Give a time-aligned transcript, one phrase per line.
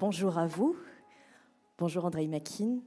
[0.00, 0.74] bonjour à vous.
[1.76, 2.78] Bonjour André Makin.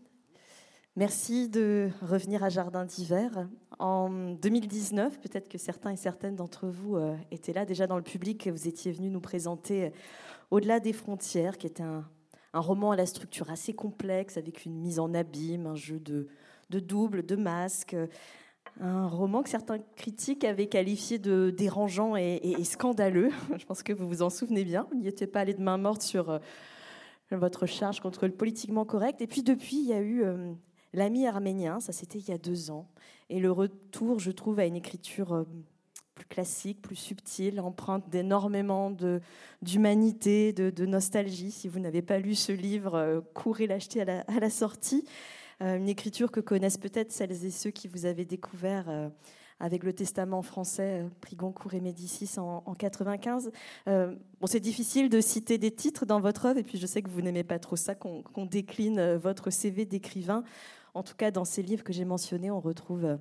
[0.96, 3.48] Merci de revenir à Jardin d'hiver.
[3.78, 8.04] En 2019, peut-être que certains et certaines d'entre vous euh, étaient là déjà dans le
[8.04, 9.92] public, vous étiez venu nous présenter
[10.50, 12.04] Au-delà des frontières, qui est un,
[12.52, 16.28] roman à la structure assez complexe, avec une mise en abîme, un jeu de,
[16.72, 17.96] de double, de masques,
[18.80, 23.30] un roman que certains critiques avaient qualifié de dérangeant et, scandaleux.
[23.58, 24.88] Je pense que vous vous en souvenez bien.
[24.90, 26.40] Vous n'y étiez pas allé de main morte sur euh,
[27.38, 29.22] votre charge contre le politiquement correct.
[29.22, 30.54] Et puis depuis, il y a eu euh,
[30.94, 32.88] L'ami arménien, ça c'était il y a deux ans.
[33.30, 35.44] Et le retour, je trouve, à une écriture euh,
[36.14, 38.96] plus classique, plus subtile, empreinte d'énormément
[39.64, 41.50] d'humanité, de, nostalgie.
[41.50, 45.04] Si vous n'avez pas lu ce livre, euh, courez l'acheter à la, à la sortie.
[45.62, 49.10] Euh, une écriture que connaissent peut-être celles et ceux qui vous avez découvert
[49.64, 53.52] avec le testament français prix Goncourt et Médicis en, en 95.
[53.86, 57.10] bon, c'est difficile de citer des titres dans votre œuvre, et puis je sais que
[57.10, 60.44] vous n'aimez pas trop ça, qu'on décline votre CV d'écrivain.
[60.94, 63.18] En tout cas, dans ces livres que j'ai mentionnés, on retrouve euh,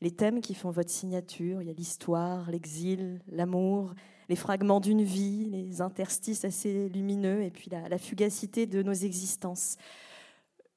[0.00, 1.60] les thèmes qui font votre signature.
[1.60, 3.94] Il y a l'histoire, l'exil, l'amour,
[4.28, 9.76] les fragments d'une vie, les interstices assez lumineux, et puis la, fugacité de nos existences.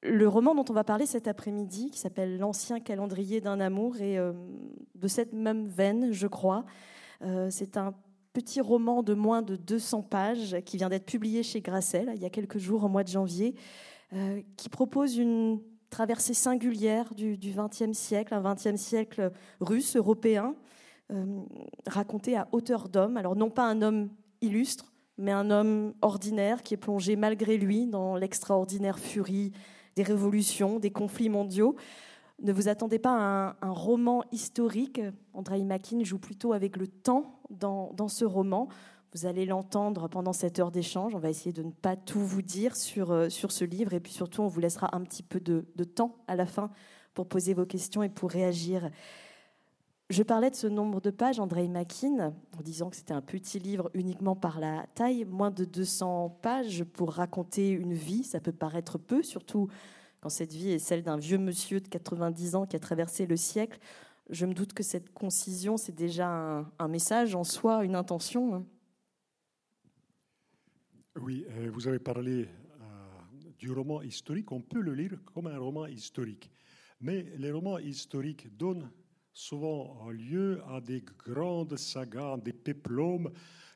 [0.02, 4.18] Le roman dont on va parler cet après-midi, qui s'appelle L'ancien calendrier d'un amour, est
[4.18, 4.32] euh,
[4.94, 6.64] de cette même veine, je crois.
[7.22, 7.94] Euh, c'est un
[8.32, 12.24] petit roman de moins de 200 pages qui vient d'être publié chez Grasset, il y
[12.24, 13.54] a quelques jours, au mois de janvier,
[14.56, 19.30] qui propose une traversée singulière du XXe siècle, un XXe siècle
[19.60, 20.54] russe, européen,
[21.12, 21.40] euh,
[21.88, 23.16] raconté à hauteur d'homme.
[23.16, 27.86] Alors non pas un homme illustre, mais un homme ordinaire qui est plongé malgré lui
[27.86, 29.50] dans l'extraordinaire furie
[29.96, 31.76] des révolutions, des conflits mondiaux.
[32.42, 35.00] Ne vous attendez pas à un, roman historique.
[35.34, 38.68] Andrei Makin joue plutôt avec le temps dans, dans ce roman.
[39.12, 41.14] Vous allez l'entendre pendant cette heure d'échange.
[41.14, 43.92] On va essayer de ne pas tout vous dire sur, euh, sur ce livre.
[43.92, 46.70] Et puis surtout, on vous laissera un petit peu de, temps à la fin
[47.14, 48.88] pour poser vos questions et pour réagir.
[50.10, 53.60] Je parlais de ce nombre de pages, André Makin, en disant que c'était un petit
[53.60, 58.24] livre uniquement par la taille, moins de 200 pages pour raconter une vie.
[58.24, 59.68] Ça peut paraître peu, surtout
[60.20, 63.36] quand cette vie est celle d'un vieux monsieur de 90 ans qui a traversé le
[63.36, 63.78] siècle.
[64.30, 68.56] Je me doute que cette concision, c'est déjà un, un message en soi, une intention.
[68.56, 68.66] Hein.
[71.20, 72.86] Oui, euh, vous avez parlé euh,
[73.60, 74.50] du roman historique.
[74.50, 76.50] On peut le lire comme un roman historique.
[77.00, 78.90] Mais les romans historiques donnent
[79.32, 83.30] souvent lieu à des grandes sagas, des péplums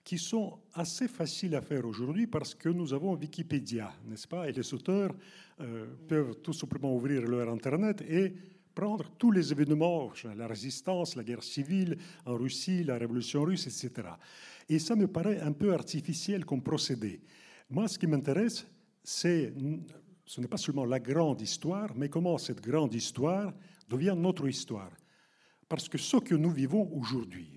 [0.04, 4.48] qui sont assez faciles à faire aujourd'hui parce que nous avons Wikipédia, n'est-ce pas?
[4.48, 5.12] Et les auteurs
[5.60, 8.34] euh, peuvent tout simplement ouvrir leur Internet et
[8.74, 14.08] prendre tous les événements, la résistance, la guerre civile en Russie, la révolution russe, etc.
[14.68, 17.20] Et ça me paraît un peu artificiel comme procédé.
[17.70, 18.66] Moi, ce qui m'intéresse,
[19.02, 19.54] c'est,
[20.26, 23.54] ce n'est pas seulement la grande histoire, mais comment cette grande histoire
[23.88, 24.90] devient notre histoire.
[25.74, 27.48] Parce que ce que nous vivons aujourd'hui,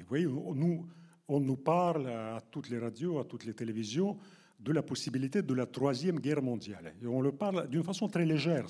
[1.27, 4.17] on nous parle à toutes les radios, à toutes les télévisions,
[4.59, 6.95] de la possibilité de la troisième guerre mondiale.
[6.99, 8.65] Et on le parle d'une façon très légère.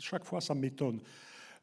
[0.00, 0.98] Chaque fois, ça m'étonne.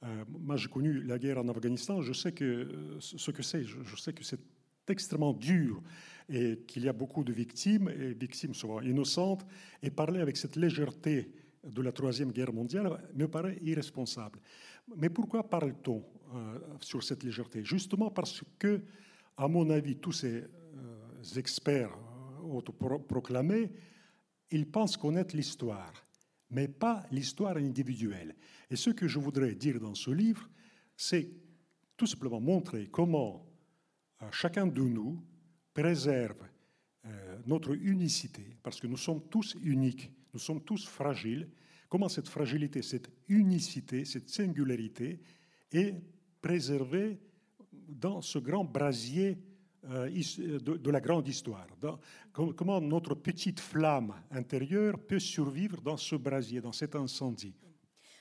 [0.04, 2.02] Euh, moi, j'ai connu la guerre en Afghanistan.
[2.02, 3.66] Je sais que ce que c'est.
[3.66, 4.40] Je sais que c'est
[4.88, 5.84] extrêmement dur
[6.30, 9.46] et qu'il y a beaucoup de victimes, et victimes souvent innocentes,
[9.84, 11.30] et parler avec cette légèreté
[11.64, 14.40] de la Troisième Guerre mondiale me paraît irresponsable.
[14.96, 16.04] Mais pourquoi parle-t-on
[16.34, 17.64] euh, sur cette légèreté?
[17.64, 18.82] Justement parce que,
[19.36, 23.72] à mon avis, tous ces euh, experts euh, autoproclamés,
[24.52, 25.94] ils pensent connaître l'histoire,
[26.50, 28.36] mais pas l'histoire individuelle.
[28.70, 30.50] Et ce que je voudrais dire dans ce livre,
[30.96, 31.30] c'est
[31.98, 33.46] tout simplement montrer comment
[34.32, 35.22] chacun de nous
[35.74, 36.48] préserve
[37.06, 41.50] euh, notre unicité, parce que nous sommes tous uniques, nous sommes tous fragiles.
[41.90, 45.20] Comment cette fragilité, cette unicité, cette singularité
[45.72, 45.96] est
[46.42, 47.20] préservée
[47.72, 49.38] dans ce grand brasier
[49.86, 51.68] euh, de, la grande histoire?
[52.34, 57.56] comment notre petite flamme intérieure peut survivre dans ce brasier, dans cet incendie?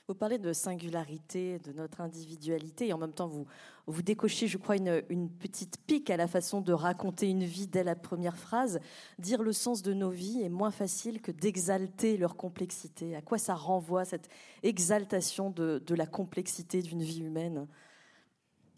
[0.09, 4.77] Vous parlez de singularité, de notre individualité, et en même temps, vous, décochez, je crois,
[4.77, 8.79] une, petite pique à la façon de raconter une vie dès la première phrase.
[9.19, 13.17] Dire le sens de nos vies est moins facile que d'exalter leur complexité.
[13.17, 14.29] À quoi ça renvoie, cette
[14.63, 17.67] exaltation de, de la complexité d'une vie humaine?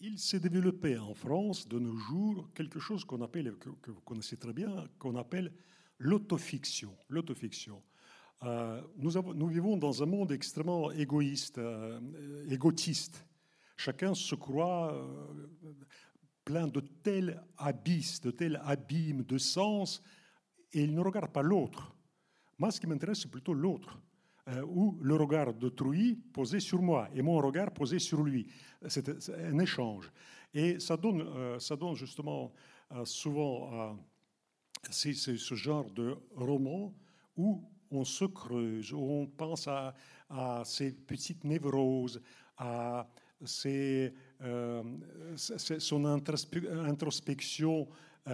[0.01, 4.01] Il s'est développé en France de nos jours quelque chose qu'on appelle, que, que vous
[4.01, 5.53] connaissez très bien, qu'on appelle
[5.99, 6.97] l'autofiction.
[7.07, 7.83] L'autofiction.
[8.43, 11.99] Euh, nous, vivons dans un monde extrêmement égoïste, euh,
[12.49, 13.25] égotiste.
[13.75, 15.73] Chacun se croit euh,
[16.45, 20.01] plein de tels abysses, de tels abîmes de sens,
[20.71, 21.93] et il ne regarde pas l'autre.
[22.57, 24.01] Moi, ce qui m'intéresse, c'est plutôt l'autre,
[24.67, 28.51] ou le regard d'autrui posé sur moi et mon regard posé sur lui.
[28.87, 30.11] C'est un échange.
[30.53, 32.51] Et ça donne, ça donne justement
[33.05, 33.95] souvent
[34.89, 36.93] ce genre de roman
[37.37, 39.93] où on se creuse, on pense à,
[40.29, 42.21] à ces petites névroses,
[42.57, 43.07] à
[43.45, 44.13] ses,
[45.35, 47.87] son introspection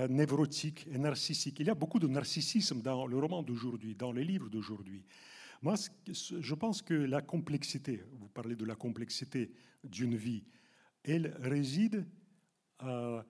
[0.10, 1.60] névrotique et narcissique.
[1.60, 5.06] Il y a beaucoup de narcissisme dans le roman d'aujourd'hui, dans les livres d'aujourd'hui.
[5.62, 5.76] Moi,
[6.08, 9.52] je pense que la complexité, vous parlez de la complexité
[9.84, 10.44] d'une vie,
[11.04, 12.06] elle réside
[12.84, 13.22] euh,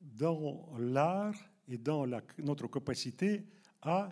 [0.00, 1.34] dans l'art
[1.68, 2.06] et dans
[2.38, 3.44] notre capacité
[3.82, 4.10] à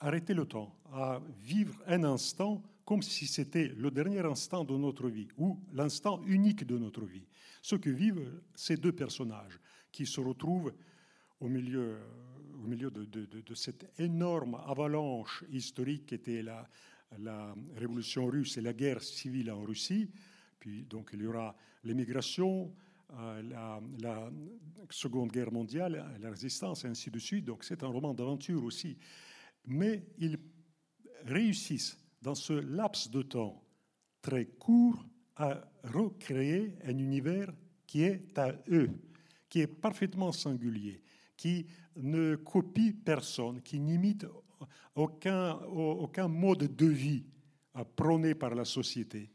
[0.00, 5.08] arrêter le temps, à vivre un instant comme si c'était le dernier instant de notre
[5.08, 7.26] vie ou l'instant unique de notre vie.
[7.60, 9.60] Ce que vivent ces deux personnages
[9.92, 10.72] qui se retrouvent
[11.40, 11.98] au milieu
[12.62, 16.66] au milieu de, cette énorme avalanche historique qui était la,
[17.76, 20.10] révolution russe et la guerre civile en Russie.
[20.58, 21.54] Puis donc il y aura
[21.84, 22.72] l'émigration,
[23.14, 24.30] euh, la, la,
[24.90, 27.44] Seconde Guerre mondiale, la résistance, et ainsi de suite.
[27.44, 28.96] Donc c'est un roman d'aventure aussi.
[29.68, 30.38] Mais ils
[31.24, 33.62] réussissent dans ce laps de temps
[34.20, 35.06] très court
[35.36, 37.52] à recréer un univers
[37.86, 38.90] qui est à eux,
[39.48, 41.02] qui est parfaitement singulier,
[41.36, 41.66] qui
[41.96, 44.26] ne copie personne, qui n'imite
[44.94, 47.24] aucun, aucun mode de vie
[47.96, 49.30] prôné par la société.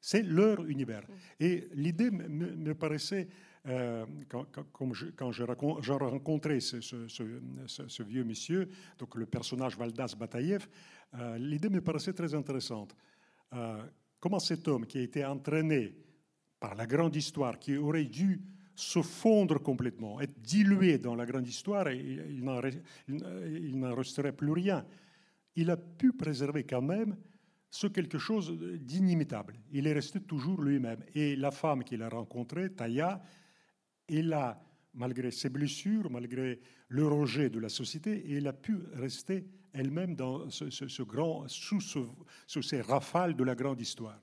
[0.00, 1.06] C'est leur univers.
[1.40, 3.28] Et l'idée me, paraissait,
[3.66, 8.68] euh, quand, quand, ce, ce, vieux monsieur,
[8.98, 10.68] donc le personnage Valdas Bataïev,
[11.14, 12.94] euh, l'idée me paraissait très intéressante.
[13.54, 13.82] Euh,
[14.20, 15.96] comment cet homme qui a été entraîné
[16.60, 18.42] par la grande histoire, qui aurait dû
[18.74, 22.44] se fondre complètement, être dilué dans la grande histoire et il
[23.78, 24.84] n'en resterait plus rien.
[25.56, 27.16] Il a pu préserver quand même
[27.70, 29.54] ce quelque chose d'inimitable.
[29.72, 31.04] Il est resté toujours lui-même.
[31.14, 33.22] Et la femme qu'il a rencontrée, Taya,
[34.08, 34.60] elle a,
[34.94, 40.48] malgré ses blessures, malgré le rejet de la société, elle a pu rester elle-même dans
[40.50, 44.20] ce, grand, sous, sous ces rafales de la grande histoire.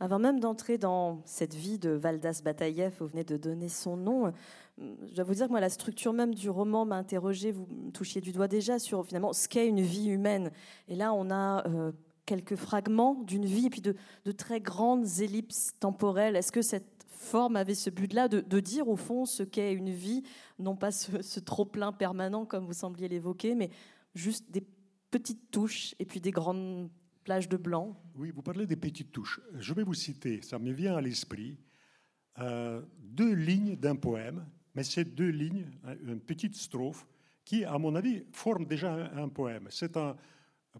[0.00, 4.32] Avant même d'entrer dans cette vie de Valdas Bataïev, vous venez de donner son nom,
[4.76, 8.20] je dois vous dire que moi, la structure même du roman m'a interrogé, vous touchiez
[8.20, 10.50] du doigt déjà sur finalement ce qu'est une vie humaine.
[10.88, 11.92] Et là, on a euh,
[12.26, 13.94] quelques fragments d'une vie et puis de,
[14.32, 16.34] très grandes ellipses temporelles.
[16.36, 16.93] Est-ce que cette
[17.24, 20.22] forme avait ce but-là de, dire au fond ce qu'est une vie,
[20.58, 23.70] non pas ce, trop-plein permanent comme vous sembliez l'évoquer, mais
[24.14, 24.64] juste des
[25.10, 26.90] petites touches et puis des grandes
[27.24, 27.96] plage de blanc.
[28.14, 29.40] Oui, vous parlez des petites touches.
[29.58, 31.58] Je vais vous citer, ça me vient à l'esprit,
[32.38, 35.66] euh, deux lignes d'un poème, mais c'est deux lignes,
[36.06, 37.06] une petite strophe,
[37.44, 39.66] qui, à mon avis, forme déjà un, poème.
[39.70, 40.16] C'est un,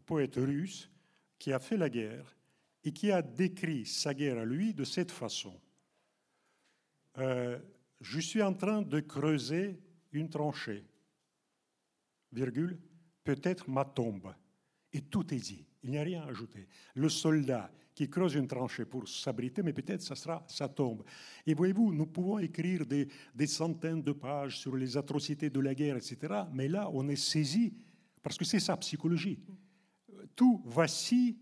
[0.06, 0.90] poète russe
[1.38, 2.36] qui a fait la guerre
[2.82, 5.54] et qui a décrit sa guerre à lui de cette façon.
[7.18, 7.59] Euh,
[8.00, 9.78] je suis en train de creuser
[10.12, 10.85] une tranchée,
[12.33, 12.78] virgule,
[13.23, 14.35] peut-être ma tombe.
[14.92, 15.64] Et tout est dit.
[15.83, 16.66] Il n'y a rien à ajouter.
[16.94, 21.04] Le soldat qui creuse une tranchée pour s'abriter, mais peut-être ça sera sa tombe.
[21.47, 23.09] Et voyez-vous, nous pouvons écrire des,
[23.47, 26.42] centaines de pages sur les atrocités de la guerre, etc.
[26.52, 27.73] Mais là, on est saisi,
[28.23, 29.38] parce que c'est sa psychologie.
[30.35, 31.37] Tout vacille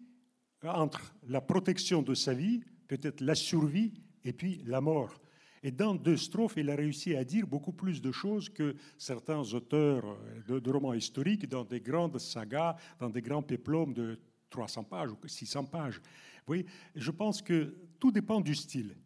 [0.63, 5.22] entre la protection de sa vie, peut-être la survie, et puis la mort.
[5.63, 9.43] Et dans deux strophes, il a réussi à dire beaucoup plus de choses que certains
[9.55, 14.19] auteurs de, de romans historiques dans des grandes sagas, dans des grands péplums de
[14.51, 15.99] 300 pages ou 600 pages.
[15.99, 18.97] Vous voyez, je pense que tout dépend du style.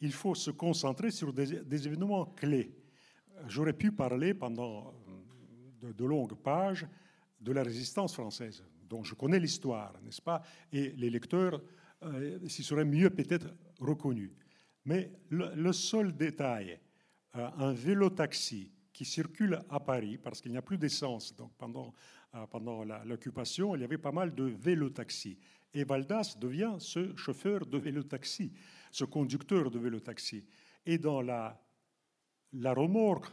[0.00, 2.76] Il faut se concentrer sur des, événements clés.
[3.48, 4.92] J'aurais pu parler pendant
[5.80, 6.86] de, de, longues pages
[7.40, 10.42] de la résistance française, dont je connais l'histoire, n'est-ce pas?
[10.72, 11.62] Et les lecteurs
[12.02, 13.48] euh, s'y seraient mieux peut-être
[13.80, 14.30] reconnus.
[14.84, 16.78] Mais le, seul détail,
[17.36, 21.94] euh, un vélo-taxi qui circule à Paris, parce qu'il n'y a plus d'essence, donc pendant
[22.34, 25.38] euh, pendant l'occupation, il y avait pas mal de vélo-taxis.
[25.72, 28.52] Et Valdas devient ce chauffeur de vélo-taxi,
[28.90, 30.44] ce conducteur de vélo-taxi.
[30.84, 31.60] Et dans la,
[32.54, 33.30] la remorque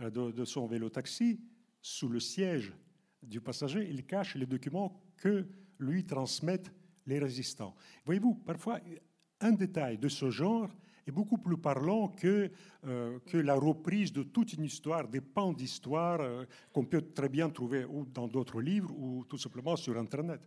[0.00, 1.40] euh, de, de son vélo-taxi,
[1.80, 2.72] sous le siège
[3.22, 5.46] du passager, il cache les documents que
[5.78, 6.72] lui transmettent
[7.06, 7.76] les résistants.
[8.04, 8.80] Voyez-vous, parfois,
[9.40, 10.68] un détail de ce genre
[11.06, 12.50] est beaucoup plus parlant que,
[12.86, 17.28] euh, que la reprise de toute une histoire, des pans d'histoire euh, qu'on peut très
[17.28, 20.40] bien trouver ou dans d'autres livres ou tout simplement sur Internet.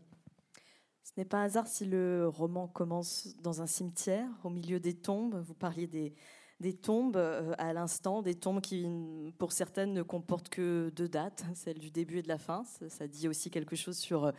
[1.04, 4.94] Ce n'est pas un hasard si le roman commence dans un cimetière, au milieu des
[4.94, 5.42] tombes.
[5.46, 6.14] Vous parliez des,
[6.60, 7.18] des tombes
[7.58, 8.86] à l'instant, des tombes qui,
[9.38, 12.64] pour certaines, ne comportent que deux dates, celle du début et de la fin.
[12.66, 14.34] Ça, dit aussi quelque chose sur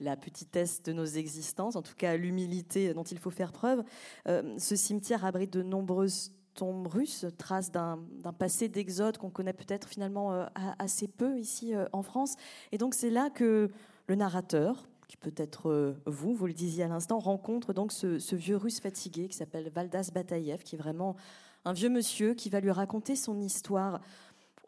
[0.00, 3.82] la petitesse de nos existences, en tout cas l'humilité dont il faut faire preuve.
[4.26, 7.98] ce cimetière abrite de nombreuses tombes russes, traces d'un
[8.38, 10.46] passé d'exode qu'on connaît peut-être finalement
[10.78, 12.36] assez peu ici en France.
[12.72, 13.70] Et donc c'est là que
[14.06, 18.34] le narrateur, qui peut être euh, vous, vous le disiez à l'instant, rencontre donc ce,
[18.36, 21.16] vieux russe fatigué qui s'appelle Valdas Bataïev, qui est vraiment
[21.64, 24.00] un vieux monsieur qui va lui raconter son histoire.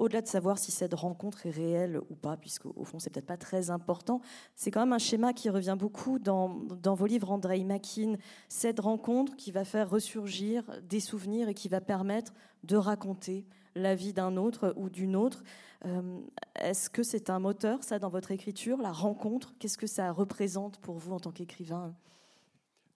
[0.02, 3.25] Au-delà de savoir si cette rencontre est réelle ou pas, puisque au fond c'est peut-être
[3.25, 4.21] pas très important,
[4.56, 8.14] c'est quand même un schéma qui revient beaucoup dans, vos livres, Andrei Makin.
[8.49, 13.94] Cette rencontre qui va faire ressurgir des souvenirs et qui va permettre de raconter la
[13.94, 15.44] vie d'un autre ou d'une autre.
[15.85, 16.18] Euh,
[16.56, 19.54] est-ce que c'est un moteur, ça, dans votre écriture, la rencontre?
[19.61, 21.94] Qu'est-ce que ça représente pour vous en tant qu'écrivain?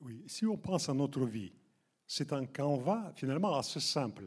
[0.00, 1.52] Oui, si on pense à notre vie,
[2.04, 4.26] c'est un canevas finalement assez simple.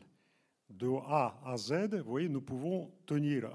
[0.69, 3.49] De A à Z, vous voyez, nous pouvons tenir,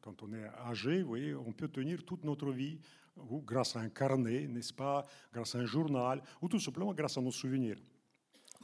[0.00, 2.78] quand on est âgé, vous voyez, on peut tenir toute notre vie,
[3.16, 7.18] ou grâce à un carnet, n'est-ce pas, grâce à un journal, ou tout simplement grâce
[7.18, 7.78] à nos souvenirs.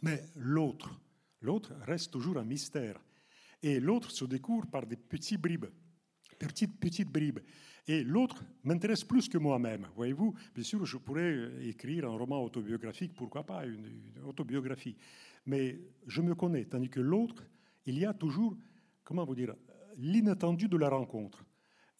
[0.03, 1.01] Mais l'autre,
[1.41, 2.99] l'autre reste toujours un mystère.
[3.63, 5.67] Et l'autre se découvre par des petits bribes
[6.39, 7.41] petite, petite bribe.
[7.87, 10.35] Et l'autre m'intéresse plus que moi-même, voyez-vous.
[10.55, 14.97] Bien sûr, je pourrais écrire un roman autobiographique, pourquoi pas une, autobiographie.
[15.47, 17.45] Mais je me connais, tandis que l'autre,
[17.87, 18.57] il y a toujours,
[19.03, 19.55] comment vous dire,
[19.97, 21.45] l'inattendu de la rencontre.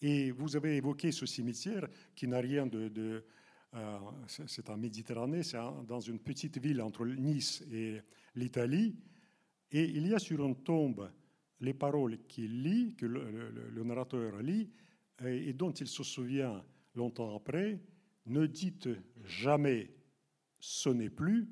[0.01, 3.25] Et vous avez évoqué ce cimetière qui n'a rien de...
[3.73, 8.01] Euh, c'est en Méditerranée, c'est dans une petite ville entre Nice et
[8.35, 8.95] l'Italie.
[9.71, 11.11] Et il y a sur une tombe
[11.59, 14.69] les paroles qu'il lit, que le, narrateur lit,
[15.25, 16.63] et, dont il se souvient
[16.95, 17.81] longtemps après,
[18.27, 18.89] ne dites
[19.25, 19.91] jamais
[20.59, 21.49] ce n'est plus,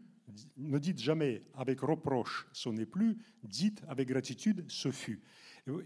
[0.57, 5.21] ne dites jamais avec reproche ce n'est plus, dites avec gratitude ce fut.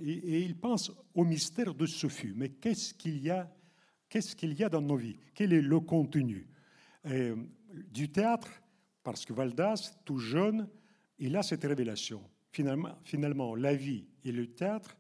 [0.01, 2.33] Et, il pense au mystère de ce fut.
[2.35, 3.53] Mais qu'est-ce qu'il y a
[4.09, 5.17] Qu'est-ce qu'il y a dans nos vies?
[5.35, 6.47] Quel est le contenu?
[7.91, 8.49] Du théâtre,
[9.03, 10.67] parce que Valdas, tout jeune,
[11.19, 12.23] il a cette révélation.
[12.51, 14.97] Finalement, finalement, la vie et le théâtre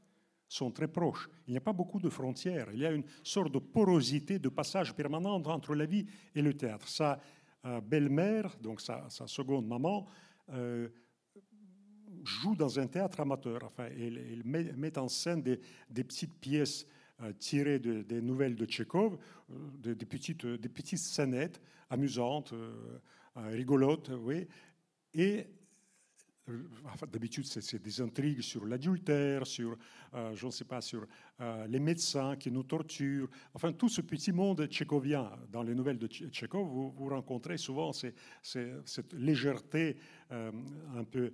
[0.47, 1.29] sont très proches.
[1.47, 2.69] Il n'y a pas beaucoup de frontières.
[2.73, 6.05] Il y a une sorte de porosité, de passage permanent entre la vie
[6.35, 6.87] et le théâtre.
[7.01, 7.15] Euh,
[7.81, 10.07] belle-mère, donc sa, seconde maman,
[10.49, 10.89] euh,
[12.23, 13.63] joue dans un théâtre amateur.
[13.63, 16.85] Enfin, elle, met, en scène des, petites pièces
[17.21, 19.17] euh, tirées des nouvelles de Tchékov,
[19.49, 22.53] des, petites, des petites scénettes amusantes,
[23.35, 24.47] rigolotes, oui.
[26.49, 29.77] Euh, d'habitude, c'est des intrigues sur l'adultère, sur,
[30.13, 31.05] euh, je ne sais pas, sur
[31.41, 33.29] euh, les médecins qui nous torturent.
[33.53, 35.31] Enfin, tout ce petit monde tchécovien.
[35.51, 39.97] Dans les nouvelles de Tchékov, vous, rencontrez souvent cette légèreté
[40.29, 41.31] un peu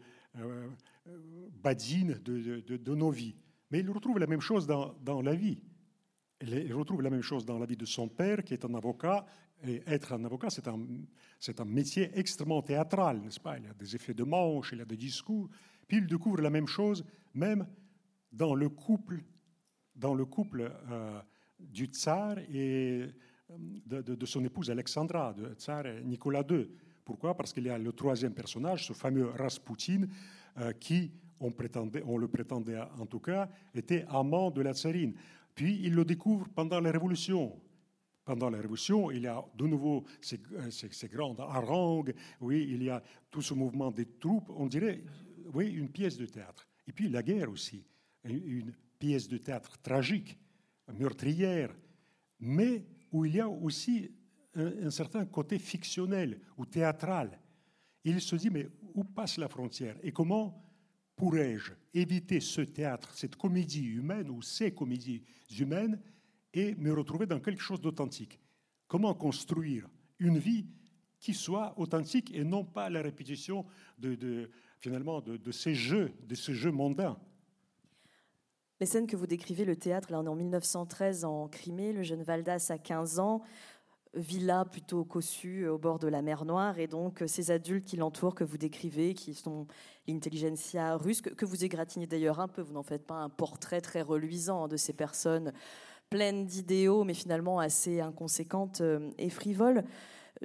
[1.63, 3.35] badine de, nos vies.
[3.71, 5.59] Mais il retrouve la même chose dans la vie.
[6.41, 9.25] Il retrouve la même chose dans la vie de son père, qui est un avocat,
[9.67, 10.79] et être un avocat, c'est un,
[11.57, 13.57] un métier extrêmement théâtral, n'est-ce pas?
[13.57, 15.49] Il y a des effets de manche, il y a des discours.
[15.87, 17.03] Puis il découvre la même chose,
[17.33, 17.67] même
[18.31, 19.23] dans le couple,
[19.95, 21.21] dans le couple euh,
[21.59, 23.05] du tsar et
[23.51, 26.69] euh, de, son épouse Alexandra, de tsar Nicolas II.
[27.03, 27.35] Pourquoi?
[27.35, 30.05] Parce qu'il y a le troisième personnage, ce fameux Rasputin,
[30.57, 35.13] euh, qui, on, prétendait, on le prétendait en tout cas, était amant de la tsarine.
[35.53, 37.61] Puis il le découvre pendant la Révolution
[38.25, 40.39] pendant la Révolution, il y a de nouveau ces,
[40.71, 45.03] ces, grandes harangues, oui, il y a tout ce mouvement des troupes, on dirait,
[45.53, 46.67] oui, une pièce de théâtre.
[46.87, 47.85] Et puis la guerre aussi,
[48.23, 50.37] une pièce de théâtre tragique,
[50.91, 51.73] meurtrière,
[52.39, 54.11] mais où il y a aussi
[54.55, 57.39] un, un certain côté fictionnel ou théâtral.
[58.03, 60.63] Il se dit, mais où passe la frontière Et comment
[61.15, 65.23] pourrais-je éviter ce théâtre, cette comédie humaine ou ces comédies
[65.59, 65.99] humaines
[66.55, 68.39] et me retrouver dans quelque chose d'authentique.
[68.87, 69.87] Comment construire
[70.19, 70.65] une vie
[71.19, 73.65] qui soit authentique et non pas la répétition
[73.99, 77.19] de, finalement de, ces jeux, de ces jeux mondains?
[78.79, 82.03] Les scènes que vous décrivez, le théâtre, là on est en 1913 en Crimée, le
[82.03, 83.41] jeune Valdas a 15 ans,
[84.13, 88.35] villa plutôt cossue au bord de la mer Noire, et donc ces adultes qui l'entourent,
[88.35, 89.67] que vous décrivez, qui sont
[90.07, 94.01] l'intelligentsia russe, que vous égratignez d'ailleurs un peu, vous n'en faites pas un portrait très
[94.01, 95.53] reluisant de ces personnes
[96.09, 99.83] pleine d'idéaux, mais finalement assez inconséquente euh, et frivole.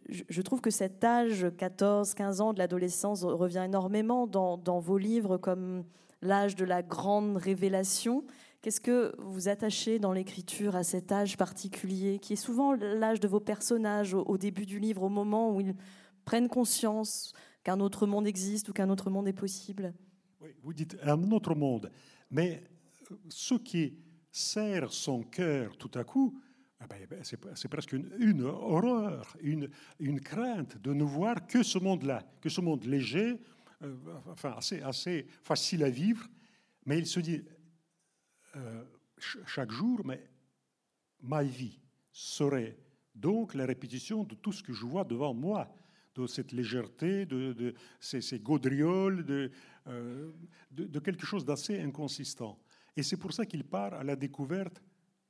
[0.08, 5.84] Je trouve que cet âge, 14-15 ans de l'adolescence, revient énormément dans, vos livres comme
[6.22, 8.24] l'âge de la grande révélation.
[8.62, 13.26] Qu'est-ce que vous attachez dans l'écriture à cet âge particulier, qui est souvent l'âge de
[13.26, 15.74] vos personnages au, début du livre, au moment où ils
[16.24, 17.32] prennent conscience
[17.64, 19.92] qu'un autre monde existe ou qu'un autre monde est possible?
[20.40, 21.90] Oui, vous dites un autre monde.
[22.30, 22.62] Mais
[23.28, 23.98] ce qui
[24.30, 26.40] serre son cœur tout à coup,
[26.80, 29.68] ah ben, ben, c'est presque une, horreur, une,
[29.98, 33.38] une, crainte de ne voir que ce monde-là, que ce monde léger,
[33.82, 33.94] euh,
[34.26, 36.26] enfin assez, assez facile à vivre.
[36.86, 37.42] Mais il se dit
[38.56, 38.82] euh,
[39.46, 40.24] chaque jour, mais
[41.20, 41.78] ma vie
[42.12, 42.78] serait
[43.14, 45.70] donc la répétition de tout ce que je vois devant moi,
[46.14, 49.52] de cette légèreté, de, ces, gaudrioles,
[49.86, 50.32] euh,
[50.70, 52.58] de, de quelque chose d'assez inconsistant.
[52.96, 54.82] Et c'est pour ça qu'il part à la découverte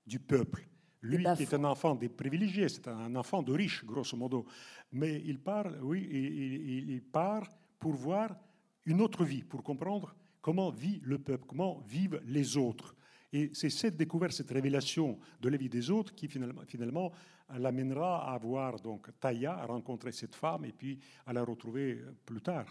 [0.06, 0.66] du peuple.
[1.02, 4.44] Lui qui est un enfant des privilégiés, c'est un enfant de riches, grosso modo.
[4.92, 7.48] Mais il part, oui, il, il, part
[7.78, 8.36] pour voir
[8.84, 12.94] une autre vie, pour comprendre comment vit le peuple, comment vivent les autres.
[13.32, 17.12] Et c'est cette découverte, cette révélation de la vie des autres qui finalement, finalement
[17.56, 22.42] l'amènera à voir donc Taya, à rencontrer cette femme et puis à la retrouver plus
[22.42, 22.66] tard.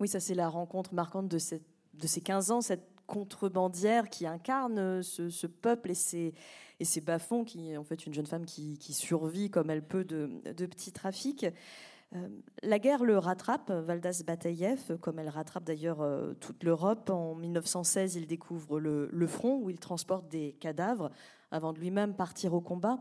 [0.00, 4.26] Oui, ça c'est la rencontre marquante de, cette, de ces 15 ans, cette contrebandière qui
[4.26, 6.34] incarne ce, peuple et ses,
[6.80, 10.04] et ses bas-fonds, qui est en fait une jeune femme qui, survit comme elle peut
[10.04, 11.46] de, petits trafics.
[12.14, 12.28] Euh,
[12.62, 17.08] la guerre le rattrape, Valdas Bataïev, comme elle rattrape d'ailleurs euh, toute l'Europe.
[17.08, 21.10] En 1916, il découvre le, front où il transporte des cadavres
[21.50, 22.98] avant de lui-même partir au combat.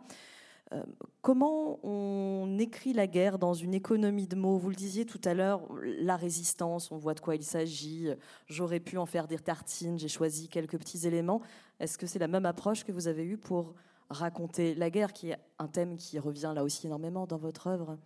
[1.22, 4.58] Comment on écrit la guerre dans une économie de mots?
[4.58, 8.10] Vous le disiez tout à l'heure, la résistance, on voit de quoi il s'agit.
[8.48, 11.42] J'aurais pu en faire des tartines, j'ai choisi quelques petits éléments.
[11.80, 13.76] Est-ce que c'est la même approche que vous avez eue pour
[14.10, 17.98] raconter la guerre, qui est un thème qui revient là aussi énormément dans votre œuvre?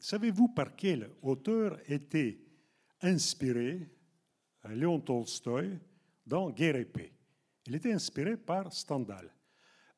[0.00, 2.38] Savez-vous par quel auteur était
[3.00, 3.88] inspiré
[4.66, 5.78] euh, Léon Tolstoï
[6.26, 7.12] dans Guerre et paix?
[7.66, 9.32] Il était inspiré par Stendhal.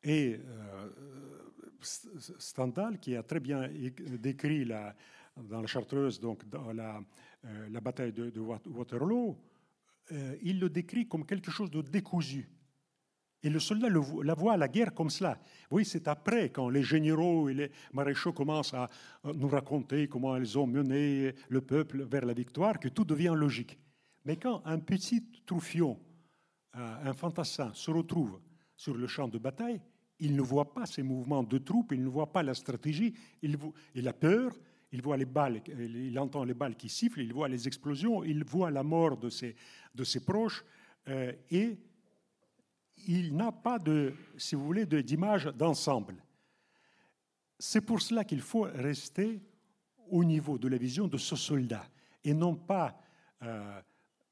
[0.02, 0.88] Et euh,
[2.38, 3.68] Stendhal, qui a très bien
[4.18, 4.94] décrit la,
[5.36, 7.00] dans la Chartreuse, donc dans la,
[7.44, 9.36] euh, la bataille de, Waterloo,
[10.12, 12.48] euh, il le décrit comme quelque chose de décousu.
[13.42, 15.38] Et le soldat le, la voit la guerre comme cela.
[15.70, 18.88] Oui, c'est après, quand les généraux et les maréchaux commencent à
[19.24, 23.78] nous raconter comment ils ont mené le peuple vers la victoire, que tout devient logique.
[24.24, 26.00] Mais quand un petit troufion,
[26.72, 28.40] un fantassin, se retrouve
[28.76, 29.80] sur le champ de bataille,
[30.18, 34.08] il ne voit pas ces mouvements de troupes, il ne voit pas la stratégie, il,
[34.08, 34.52] a peur,
[34.92, 38.44] il voit les balles, il entend les balles qui sifflent, il voit les explosions, il
[38.44, 39.54] voit la mort de ses,
[40.24, 40.64] proches,
[41.08, 41.78] euh, et
[43.06, 43.78] il n'a pas
[44.36, 46.16] si vous voulez, d'image d'ensemble.
[47.58, 49.40] C'est pour cela qu'il faut rester
[50.10, 51.86] au niveau de la vision de ce soldat
[52.24, 52.98] et non pas
[53.42, 53.80] euh,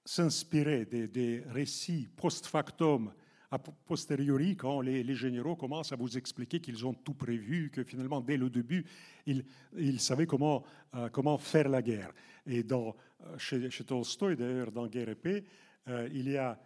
[0.05, 3.13] s'inspirer des, récits post-factum
[3.55, 8.21] a posteriori, quand les, généraux commencent à vous expliquer qu'ils ont tout prévu, que finalement,
[8.21, 8.85] dès le début,
[9.27, 9.45] ils,
[9.77, 10.65] ils savaient comment,
[10.95, 12.13] euh, comment faire la guerre.
[12.47, 15.45] Et dans, euh, chez, chez Tolstoï, d'ailleurs, dans Guerre et paix,
[15.87, 16.59] euh, il y a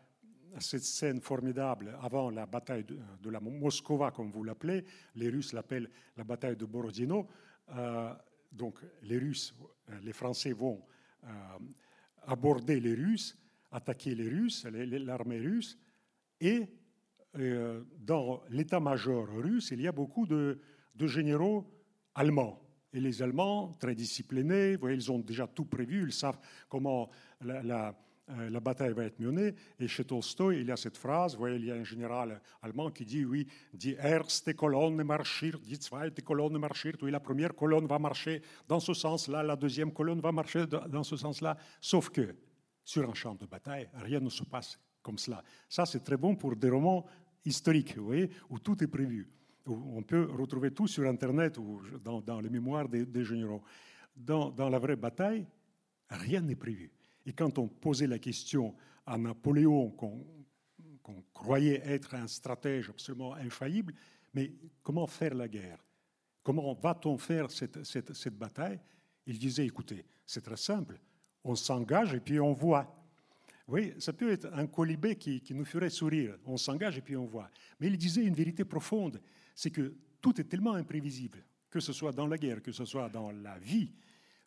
[0.59, 4.83] cette scène formidable avant la bataille de, la Moscova, comme vous l'appelez.
[5.15, 7.29] Les Russes l'appellent la bataille de Borodino.
[8.51, 9.55] donc, les Russes,
[10.03, 10.83] les Français vont
[12.27, 13.37] aborder les Russes,
[13.71, 15.79] attaquer les Russes, l'armée russe,
[16.41, 16.67] et
[17.35, 20.59] dans l'état-major russe, il y a beaucoup de,
[20.99, 21.67] généraux
[22.15, 22.61] allemands.
[22.93, 26.39] Et les Allemands, très disciplinés, voyez, ils ont déjà tout prévu, ils savent
[26.69, 27.11] comment
[27.43, 27.95] la,
[28.31, 29.55] euh, la, bataille va être menée.
[29.79, 32.91] Et chez Tolstoï, il y a cette phrase, voyez, il y a un général allemand
[32.91, 37.87] qui dit, oui, die erste Kolonne marchiert, die zweite Kolonne marchiert, oui, la première colonne
[37.87, 41.57] va marcher dans ce sens-là, la deuxième colonne va marcher dans ce sens-là.
[41.81, 42.35] Sauf que,
[42.85, 45.43] sur un champ de bataille, rien ne se passe comme cela.
[45.67, 47.07] Ça, c'est très bon pour des romans
[47.43, 49.27] historiques, vous voyez, où tout est prévu.
[49.65, 53.63] on peut retrouver tout sur Internet ou dans, les mémoires des, généraux.
[54.15, 55.47] Dans, la vraie bataille,
[56.11, 56.91] rien n'est prévu.
[57.25, 58.75] Et quand on posait la question
[59.07, 63.95] à Napoléon, qu'on croyait être un stratège absolument infaillible,
[64.35, 65.83] mais comment faire la guerre?
[66.43, 68.79] Comment va-t-on faire cette, cette bataille?
[69.25, 71.01] Il disait, écoutez, c'est très simple,
[71.45, 72.95] on s'engage et puis on voit.
[73.69, 76.39] Oui, ça peut être un colibé qui, nous ferait sourire.
[76.47, 77.51] On s'engage et puis on voit.
[77.79, 79.21] Mais il disait une vérité profonde,
[79.55, 83.11] c'est que tout est tellement imprévisible, que ce soit dans la guerre, que ce soit
[83.11, 83.93] dans la vie,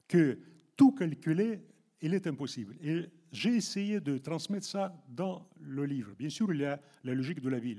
[0.07, 0.39] que
[0.75, 1.62] tout calculer,
[2.01, 2.75] il est impossible.
[2.81, 6.15] Et j'ai essayé de transmettre ça dans le livre.
[6.17, 7.77] Bien sûr, il y a la logique de la vie,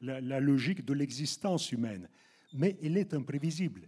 [0.00, 2.08] la, la logique de l'existence humaine,
[2.54, 3.82] mais elle est imprévisible.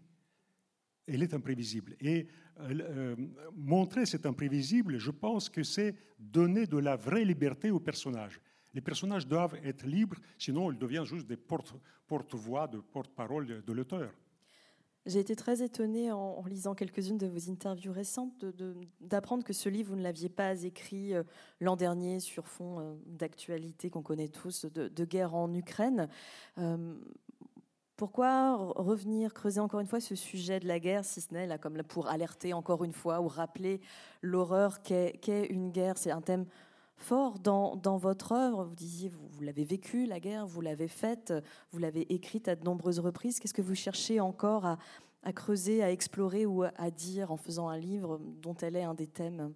[1.12, 1.96] Elle est imprévisible.
[2.00, 2.26] Et
[2.60, 3.16] euh,
[3.54, 8.40] montrer cet imprévisible, je pense que c'est donner de la vraie liberté aux personnages.
[8.74, 14.12] Les personnages doivent être libres, sinon ils deviennent juste des porte-voix, de porte-parole de l'auteur.
[15.06, 18.44] J'ai été très étonnée en, lisant quelques-unes de vos interviews récentes
[19.00, 21.22] d'apprendre que ce livre, vous ne l'aviez pas écrit euh,
[21.58, 26.08] l'an dernier sur fond euh, d'actualité qu'on connaît tous, de, guerre en Ukraine.
[26.58, 26.94] Euh,
[28.00, 31.58] pourquoi revenir, creuser encore une fois ce sujet de la guerre, si ce n'est là
[31.58, 33.78] comme pour alerter encore une fois ou rappeler
[34.22, 35.98] l'horreur qu'est une guerre?
[35.98, 36.46] C'est un thème
[36.96, 38.64] fort dans, dans, votre œuvre.
[38.64, 41.34] Vous disiez, vous, vous l'avez vécu, la guerre, vous l'avez faite,
[41.72, 43.38] vous l'avez écrite à de nombreuses reprises.
[43.38, 47.76] Qu'est-ce que vous cherchez encore à, creuser, à explorer ou à dire en faisant un
[47.76, 49.52] livre dont elle est un des thèmes?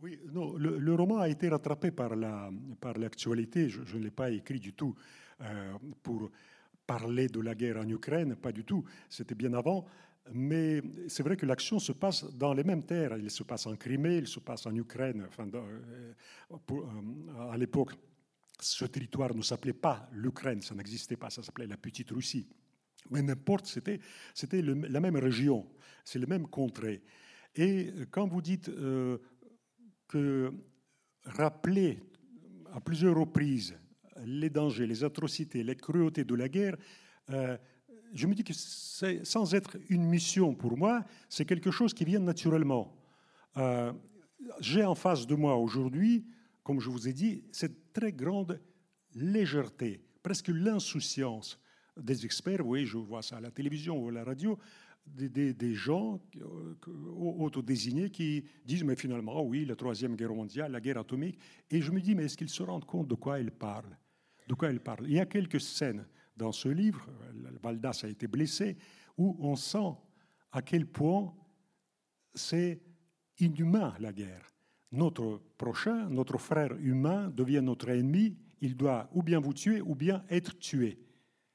[0.00, 3.66] Oui, non, le, roman a été rattrapé par l'actualité.
[3.66, 4.94] La, par je, ne l'ai pas écrit du tout
[5.42, 6.30] euh, pour
[6.92, 8.84] parler de la guerre en Ukraine, pas du tout.
[9.08, 9.86] C'était bien avant.
[10.32, 13.16] Mais c'est vrai que l'action se passe dans les mêmes terres.
[13.16, 15.24] Il se passe en Crimée, il se passe en Ukraine.
[15.26, 16.12] Enfin, euh,
[16.50, 17.92] euh, à l'époque,
[18.60, 22.46] ce territoire ne s'appelait pas l'Ukraine, ça n'existait pas, ça s'appelait la Petite Russie.
[23.10, 23.98] Mais n'importe, c'était,
[24.62, 25.66] la même région,
[26.04, 27.02] c'est le même contrée.
[27.56, 29.18] Et quand vous dites euh,
[30.06, 30.52] que
[31.24, 31.98] rappeler
[32.72, 33.74] à plusieurs reprises
[34.24, 36.76] les dangers, les atrocités, les cruautés de la guerre,
[38.12, 42.20] je me dis que sans être une mission pour moi, c'est quelque chose qui vient
[42.20, 42.94] naturellement.
[43.56, 43.92] Euh,
[44.60, 46.26] j'ai en face de moi aujourd'hui,
[46.62, 48.60] comme je vous ai dit, cette très grande
[49.14, 51.58] légèreté, presque l'insouciance
[51.96, 52.66] des experts.
[52.66, 54.58] Oui, je vois ça à la télévision ou à la radio,
[55.06, 56.76] des, des, gens euh,
[57.16, 61.38] autodésignés qui disent, mais finalement, oui, la Troisième Guerre mondiale, la guerre atomique.
[61.70, 63.98] Et je me dis, mais est-ce qu'ils se rendent compte de quoi ils parlent?
[64.48, 67.06] De quoi ils parlent Il y a quelques scènes dans ce livre,
[67.62, 68.76] Valdas a été blessé,
[69.16, 69.94] où on sent
[70.50, 71.34] à quel point
[72.34, 72.80] c'est
[73.38, 74.52] inhumain la guerre.
[74.92, 79.94] Notre prochain, notre frère humain devient notre ennemi, il doit ou bien vous tuer ou
[79.94, 80.98] bien être tué.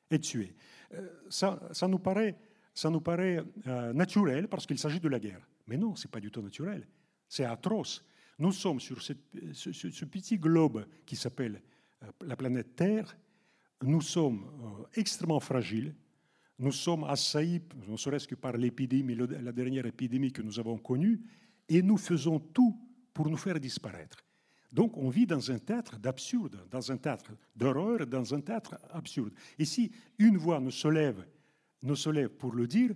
[0.09, 0.55] Être tué.
[0.93, 2.37] Euh, ça, ça nous paraît,
[2.73, 5.47] ça nous paraît euh, naturel parce qu'il s'agit de la guerre.
[5.67, 6.87] Mais non, ce n'est pas du tout naturel.
[7.27, 8.03] C'est atroce.
[8.39, 9.13] Nous sommes sur ce,
[10.05, 11.61] petit globe qui s'appelle
[12.21, 13.17] la planète Terre
[13.83, 15.93] nous sommes euh, extrêmement fragiles.
[16.59, 21.21] Nous sommes assaillis, ne serait-ce que par l'épidémie, la dernière épidémie que nous avons connue,
[21.69, 22.75] et nous faisons tout
[23.13, 24.25] pour nous faire disparaître.
[24.71, 29.33] Donc on vit dans un théâtre d'absurde, dans un théâtre d'horreur, dans un théâtre absurde.
[29.59, 31.25] Et si une voix ne se lève,
[31.83, 32.95] ne se lève pour le dire,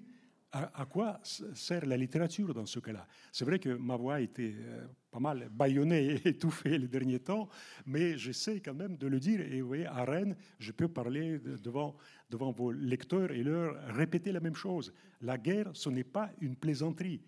[0.52, 3.08] à, quoi sert la littérature dans ce cas-là?
[3.32, 7.20] C'est vrai que ma voix a été euh, pas mal bâillonnée et étouffée les derniers
[7.20, 7.48] temps,
[7.86, 9.40] mais j'essaie quand même de le dire.
[9.42, 11.96] Et vous voyez, à Rennes, je peux parler devant,
[12.30, 14.94] devant vos lecteurs et leur répéter la même chose.
[15.22, 17.22] La guerre, ce n'est pas une plaisanterie.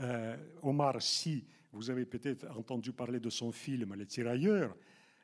[0.00, 4.76] Euh, Omar Sy, vous avez peut-être entendu parler de son film Les Tirailleurs.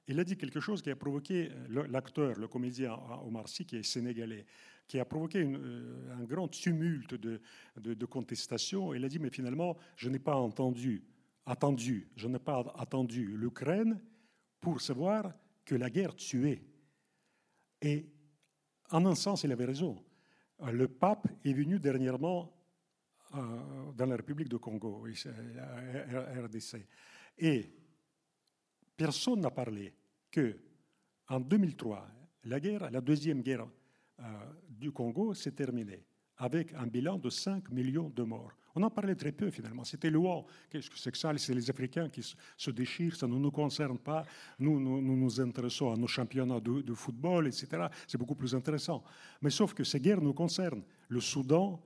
[0.06, 3.82] Il a dit quelque chose qui a provoqué l'acteur, le comédien Omar Sy, qui est
[3.82, 4.44] sénégalais
[4.92, 7.40] qui a provoqué euh, un grand tumulte de,
[7.78, 8.92] de, contestation.
[8.92, 10.36] Il a dit, mais finalement, je n'ai pas
[11.46, 13.98] attendu, l'Ukraine
[14.60, 15.32] pour savoir
[15.64, 16.62] que la guerre tuait.
[17.80, 18.06] Et
[18.90, 19.96] en un sens, il avait raison.
[20.70, 22.54] Le pape est venu dernièrement
[23.34, 26.86] euh, dans la République de Congo, RDC.
[27.38, 27.74] Et
[28.94, 29.94] personne n'a parlé
[30.30, 30.54] que
[31.28, 32.06] en 2003,
[32.44, 33.81] la guerre, la deuxième guerre euh,
[34.68, 36.04] du Congo s'est terminé
[36.38, 38.52] avec un bilan de 5 millions de morts.
[38.74, 39.84] On en parlait très peu finalement.
[39.84, 40.44] C'était loin.
[40.70, 41.36] Qu'est-ce que c'est que ça?
[41.36, 42.22] C'est les Africains qui
[42.56, 44.24] se déchirent, ça ne nous concerne pas.
[44.58, 47.86] Nous, nous nous, intéressons à nos championnats de, football, etc.
[48.06, 49.04] C'est beaucoup plus intéressant.
[49.42, 50.82] Mais sauf que ces guerres nous concernent.
[51.08, 51.80] Le Soudan,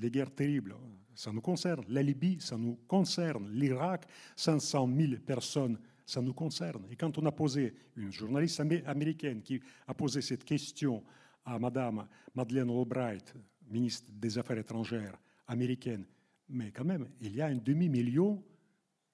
[0.00, 0.74] les guerres terribles,
[1.14, 1.84] ça nous concerne.
[1.88, 3.50] La Libye, ça nous concerne.
[3.52, 6.86] L'Irak, 500 000 personnes, ça nous concerne.
[6.90, 11.04] Et quand on a posé, une journaliste américaine qui a posé cette question
[11.44, 13.34] à Madame Madeleine Albright,
[13.68, 16.04] ministre des Affaires étrangères américaine.
[16.48, 18.42] Mais quand même, il y a un demi-million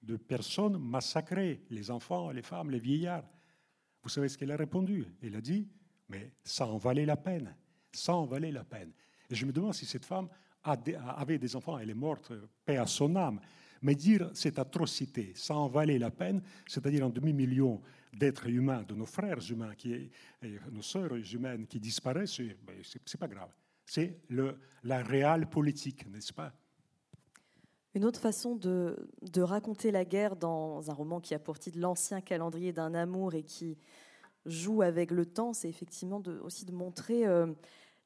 [0.01, 3.25] de personnes massacrées, les enfants, les femmes, les vieillards.
[4.03, 5.05] Vous savez ce qu'elle a répondu?
[5.21, 5.67] Elle a dit,
[6.07, 7.55] mais ça en valait la peine,
[7.91, 8.91] ça en valait la peine.
[9.29, 10.29] Et je me demande si cette femme
[10.63, 12.31] avait des enfants, elle est morte,
[12.65, 13.39] paix à son âme.
[13.81, 17.81] Mais dire cette atrocité, ça en valait la peine, c'est-à-dire un demi-million
[18.13, 20.09] d'êtres humains, de nos frères humains, qui,
[20.71, 23.51] nos sœurs humaines qui disparaissent, ben, c'est pas grave.
[23.85, 24.19] C'est
[24.83, 26.53] la réelle politique, n'est-ce pas?
[27.95, 28.95] Une autre façon de,
[29.41, 33.43] raconter la guerre dans un roman qui a pour titre L'ancien calendrier d'un amour et
[33.43, 33.77] qui
[34.45, 37.47] joue avec le temps, c'est effectivement aussi de montrer euh,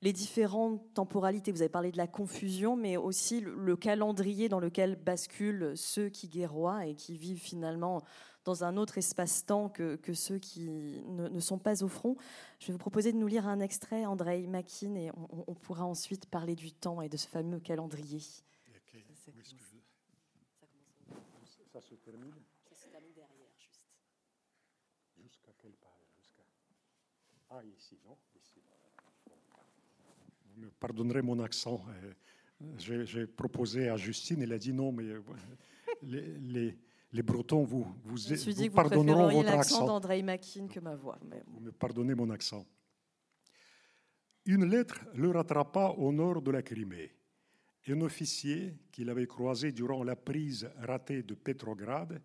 [0.03, 1.53] les différentes temporalités.
[1.53, 6.27] Vous avez parlé de la confusion, mais aussi le, calendrier dans lequel basculent ceux qui
[6.27, 8.03] guerroient et qui vivent finalement
[8.43, 12.17] dans un autre espace-temps que, ceux qui ne, sont pas au front.
[12.59, 15.09] Je vais vous proposer de nous lire un extrait, André Makin, et
[15.47, 18.19] on, pourra ensuite parler du temps et de ce fameux calendrier.
[18.19, 18.41] Ça,
[21.81, 22.35] se termine
[22.69, 23.81] Ça se termine derrière, juste.
[25.17, 26.35] Jusqu'à quelle page?
[27.49, 28.13] Ah, ici, non?
[28.13, 28.32] ici.
[28.32, 28.32] Vous me
[30.83, 31.81] pardonnerez mon accent.
[32.03, 35.21] Euh, j'ai proposé à Justine, elle a dit non, mais euh,
[36.01, 36.75] les,
[37.13, 39.85] les, Bretons vous, vous, Je me suis dit que pardonneront votre accent.
[39.85, 41.17] d'André Makin que ma voix.
[41.47, 42.65] Vous me pardonnez mon accent.
[44.45, 47.13] Une lettre le rattrapa au nord de la Crimée.
[47.87, 52.21] Un officier qu'il avait croisé durant la prise ratée de Petrograd,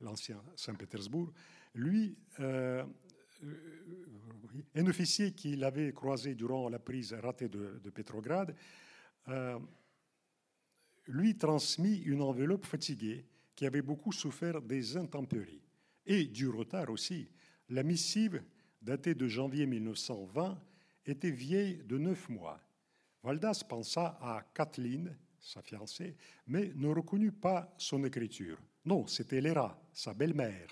[0.00, 1.32] l'ancien Saint-Pétersbourg,
[1.74, 2.84] lui, euh,
[4.74, 8.54] un officier qu'il avait croisé durant la prise ratée de, de Petrograd,
[9.28, 9.58] euh,
[11.06, 15.62] lui transmit une enveloppe fatiguée qui avait beaucoup souffert des intempéries
[16.06, 17.28] et du retard aussi.
[17.68, 18.42] La missive,
[18.82, 20.60] datée de janvier 1920,
[21.06, 22.60] était vieille de neuf mois.
[23.22, 28.58] Valdas pensa à Kathleen, sa fiancée, mais ne reconnut pas son écriture.
[28.84, 30.68] Non, c'était Léra, sa belle-mère.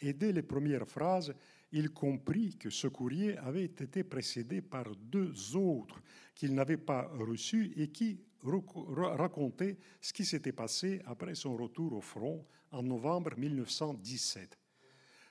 [0.00, 1.34] Et dès les premières phrases,
[1.72, 6.02] il comprit que ce courrier avait été précédé par deux autres
[6.34, 12.00] qu'il n'avait pas reçus et qui racontaient ce qui s'était passé après son retour au
[12.00, 14.58] front en novembre 1917.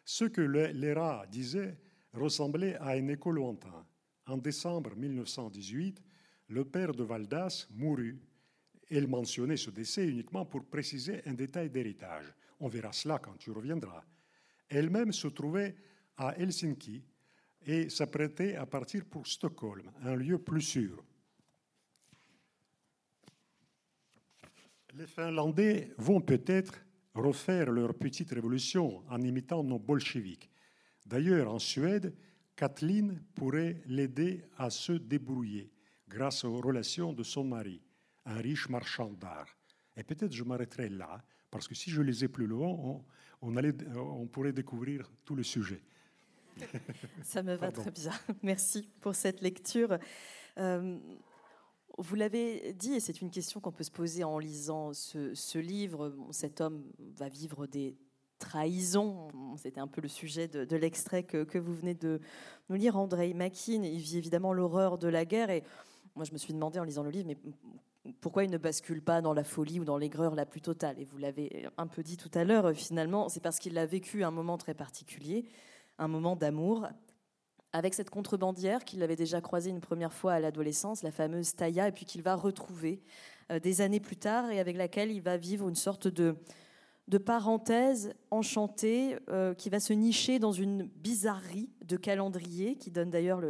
[0.03, 1.77] Ce que l'ERA disait
[2.13, 3.85] ressemblait à un écho lointain.
[4.27, 6.01] En décembre 1918,
[6.49, 8.19] le père de Valdas mourut.
[8.89, 12.25] Elle mentionnait ce décès uniquement pour préciser un détail d'héritage.
[12.59, 14.03] On verra cela quand tu reviendras.
[14.69, 15.75] Elle-même se trouvait
[16.21, 17.03] à Helsinki
[17.65, 21.03] et s'apprêtait à partir pour Stockholm, un lieu plus sûr.
[24.93, 26.75] Les Finlandais vont peut-être
[27.15, 30.49] refaire leur petite révolution en imitant nos bolcheviks.
[31.05, 32.13] D'ailleurs, en Suède,
[32.55, 35.71] Kathleen pourrait l'aider à se débrouiller
[36.07, 37.81] grâce aux relations de son mari,
[38.25, 39.47] un riche marchand d'art.
[39.95, 43.03] Et peut-être je m'arrêterai là, parce que si je lisais plus loin, on,
[43.41, 45.81] on, pourrait découvrir tout le sujet.
[47.23, 48.11] Ça me va très bien.
[48.43, 49.97] Merci pour cette lecture.
[50.57, 50.97] Euh,
[51.97, 56.13] vous l'avez dit, et c'est une question qu'on peut se poser en lisant ce, livre.
[56.31, 56.83] cet homme
[57.17, 57.97] va vivre des
[58.39, 59.27] trahisons.
[59.57, 62.19] C'était un peu le sujet de, l'extrait que, vous venez de
[62.69, 63.83] nous lire, André Makin.
[63.83, 65.49] Il vit évidemment l'horreur de la guerre.
[65.49, 65.63] Et
[66.15, 67.37] moi, je me suis demandé en lisant le livre, mais
[68.19, 70.97] pourquoi il ne bascule pas dans la folie ou dans l'aigreur la plus totale?
[70.99, 74.23] Et vous l'avez un peu dit tout à l'heure, finalement, c'est parce qu'il a vécu
[74.23, 75.45] un moment très particulier
[76.01, 76.87] un moment d'amour
[77.73, 81.87] avec cette contrebandière qu'il avait déjà croisée une première fois à l'adolescence, la fameuse Taya,
[81.87, 83.01] et puis qu'il va retrouver
[83.51, 86.35] euh, des années plus tard et avec laquelle il va vivre une sorte de,
[87.07, 93.09] de parenthèse enchantée euh, qui va se nicher dans une bizarrerie de calendrier qui donne
[93.09, 93.41] d'ailleurs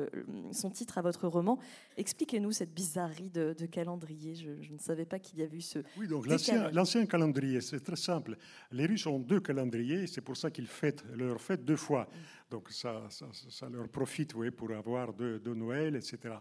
[0.51, 1.59] son titre à votre roman.
[1.97, 4.33] Expliquez-nous cette bizarrerie de, calendrier.
[4.35, 5.79] Je, ne savais pas qu'il y avait eu ce.
[5.97, 8.35] Oui, donc l'ancien calendrier, c'est très simple.
[8.71, 12.07] Les Russes ont deux calendriers, c'est pour ça qu'ils fêtent leur fête deux fois.
[12.49, 16.35] Donc ça, ça, leur profite pour avoir deux, de Noël, etc.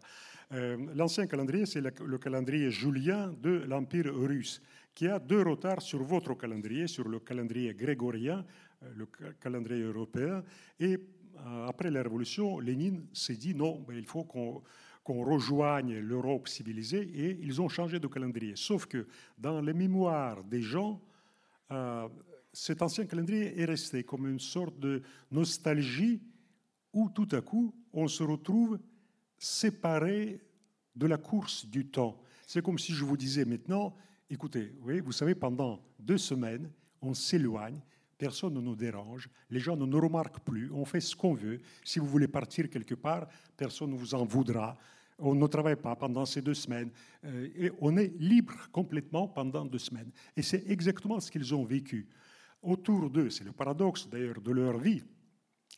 [0.53, 4.61] Euh, l'ancien calendrier, c'est le calendrier julien de l'Empire russe
[4.95, 8.45] qui a deux retards sur votre calendrier, sur le calendrier grégorien,
[8.83, 9.07] euh, le
[9.41, 10.43] calendrier européen.
[10.79, 14.63] Et euh, après la Révolution, Lénine s'est dit non, il faut qu'on
[15.25, 18.55] rejoigne l'Europe civilisée et ils ont changé de calendrier.
[18.57, 19.07] Sauf que
[19.39, 21.01] dans les mémoires des gens,
[21.71, 22.09] euh,
[22.53, 26.21] cet ancien calendrier est resté comme une sorte de nostalgie
[26.93, 28.79] où tout à coup on se retrouve
[29.39, 30.41] séparé
[30.95, 32.21] de la course du temps.
[32.47, 33.95] C'est comme si je vous disais maintenant,
[34.33, 36.71] Écoutez, vous savez, pendant deux semaines,
[37.03, 37.81] on s'éloigne,
[38.17, 41.59] personne ne nous dérange, les gens ne nous remarquent plus, on fait ce qu'on veut.
[41.85, 44.79] Si vous voulez partir quelque part, personne ne vous en voudra.
[45.19, 46.91] On ne travaille pas pendant ces deux semaines.
[47.25, 50.13] Euh, et on est libre complètement pendant deux semaines.
[50.37, 52.07] Et c'est exactement ce qu'ils ont vécu.
[52.63, 55.03] Autour d'eux, c'est le paradoxe d'ailleurs de leur vie,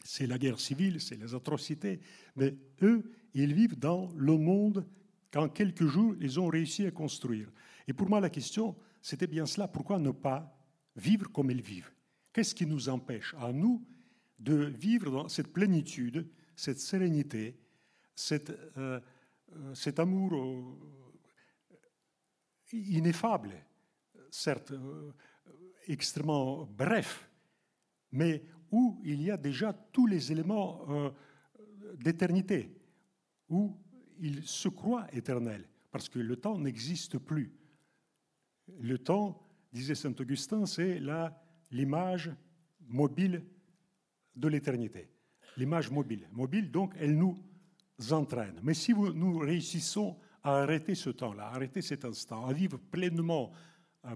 [0.04, 2.00] c'est la guerre civile, c'est les atrocités,
[2.36, 4.84] mais eux, ils vivent dans le monde
[5.32, 7.48] qu'en quelques jours, ils ont réussi à construire.
[7.88, 9.68] Et pour moi, la question, c'était bien cela.
[9.68, 10.56] Pourquoi ne pas
[10.96, 11.92] vivre comme ils vivent?
[12.32, 13.84] Qu'est-ce qui nous empêche, à nous,
[14.38, 17.58] de vivre dans cette plénitude, cette sérénité,
[18.32, 18.38] euh,
[18.76, 20.76] euh, cet amour euh,
[22.72, 23.52] ineffable,
[24.30, 24.72] certes
[25.88, 27.28] extrêmement bref,
[28.12, 31.12] mais où il y a déjà tous les éléments
[31.96, 32.74] d'éternité,
[33.48, 33.76] où
[34.20, 37.52] il se croit éternel, parce que le temps n'existe plus.
[38.80, 39.40] Le temps,
[39.72, 41.00] disait saint Augustin, c'est
[41.70, 42.30] l'image
[42.88, 43.42] mobile
[44.34, 45.08] de l'éternité.
[45.56, 46.28] L'image mobile.
[46.32, 47.38] Mobile, donc, elle nous
[48.10, 48.58] entraîne.
[48.62, 53.52] Mais si nous réussissons à arrêter ce temps-là, arrêter cet instant, à vivre pleinement,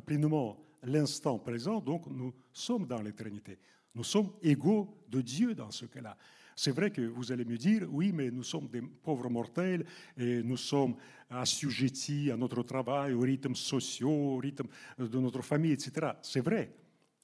[0.05, 3.59] pleinement l'instant présent, donc nous sommes dans l'éternité.
[3.95, 6.17] Nous sommes égaux de Dieu dans ce cas-là.
[6.59, 9.85] C'est vrai que vous allez me dire, oui, mais nous sommes des pauvres mortels
[10.17, 10.97] et nous sommes
[11.29, 14.67] assujettis à notre travail, aux rythmes sociaux, au rythme
[14.99, 16.13] de notre famille, etc.
[16.23, 16.75] C'est vrai.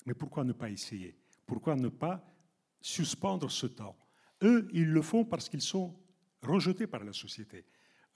[0.05, 1.16] Mais pourquoi ne pas essayer?
[1.47, 2.23] Pourquoi ne pas
[2.79, 3.97] suspendre ce temps?
[4.42, 5.99] Eux, ils le font parce qu'ils sont
[6.42, 7.64] rejetés par la société.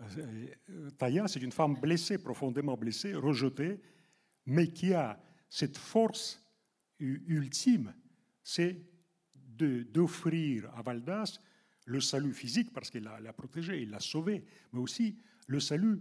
[0.00, 3.80] Euh, Taya, c'est une femme blessée, profondément blessée, rejetée,
[4.44, 6.42] mais qui a cette force
[6.98, 7.94] ultime,
[8.42, 8.82] c'est
[9.56, 11.38] d'offrir à Valdas
[11.86, 15.16] le salut physique, parce qu'il l'a protégé, il l'a sauvé, mais aussi
[15.46, 16.00] le salut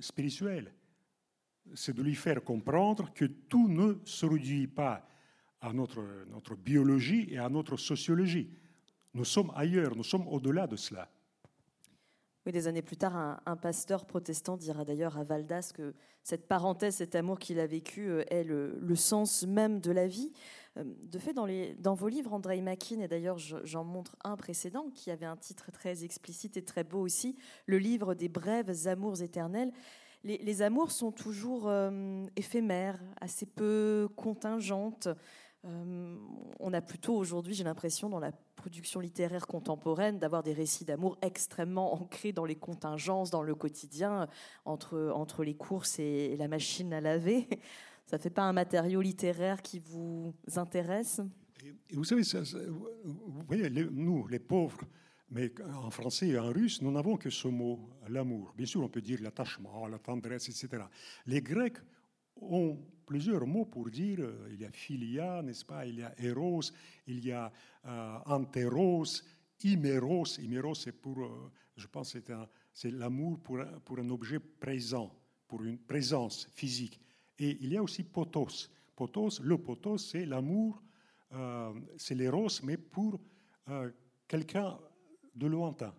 [0.00, 0.74] spirituel.
[1.74, 5.08] C'est de lui faire comprendre que tout ne se réduit pas
[5.60, 8.50] à notre, notre biologie et à notre sociologie.
[9.14, 11.10] Nous sommes ailleurs, nous sommes au-delà de cela.
[12.48, 16.94] Oui, des années plus tard, un, pasteur protestant dira d'ailleurs à Valdas que cette parenthèse,
[16.94, 20.32] cet amour qu'il a vécu euh, est le, sens même de la vie.
[20.78, 25.10] Euh, de fait, dans, vos livres, Andrei Makin, et d'ailleurs j'en montre un précédent qui
[25.10, 29.70] avait un titre très explicite et très beau aussi, le livre des brèves amours éternels.
[30.24, 35.08] Les, amours sont toujours euh, éphémères, assez peu contingentes.
[35.64, 36.16] Euh,
[36.60, 41.18] on a plutôt aujourd'hui, j'ai l'impression, dans la production littéraire contemporaine, d'avoir des récits d'amour
[41.22, 44.28] extrêmement ancrés dans les contingences, dans le quotidien,
[44.64, 47.48] entre, entre les courses et la machine à laver.
[48.06, 51.20] Ça ne fait pas un matériau littéraire qui vous intéresse?
[51.90, 52.22] Et Vous savez,
[53.04, 54.80] vous voyez, nous, les pauvres,
[55.30, 58.54] mais en français et en russe, nous n'avons que ce mot, l'amour.
[58.56, 60.84] Bien sûr, on peut dire l'attachement, la tendresse, etc.
[61.26, 61.78] Les Grecs
[62.40, 66.12] ont plusieurs mots pour dire, euh, il y a philia, n'est-ce pas, il y a
[66.18, 66.60] eros,
[67.06, 67.50] il y a
[67.86, 69.22] euh, anteros,
[69.64, 70.38] imeros.
[70.38, 72.14] Imeros, c'est pour, euh, je pense,
[72.74, 75.10] c'est l'amour pour, un objet présent,
[75.46, 77.00] pour une présence physique.
[77.38, 78.70] Et il y a aussi potos.
[78.94, 80.82] Potos, le potos, c'est l'amour,
[81.96, 83.20] c'est l'éros, mais pour
[84.26, 84.76] quelqu'un
[85.34, 85.94] de lointain.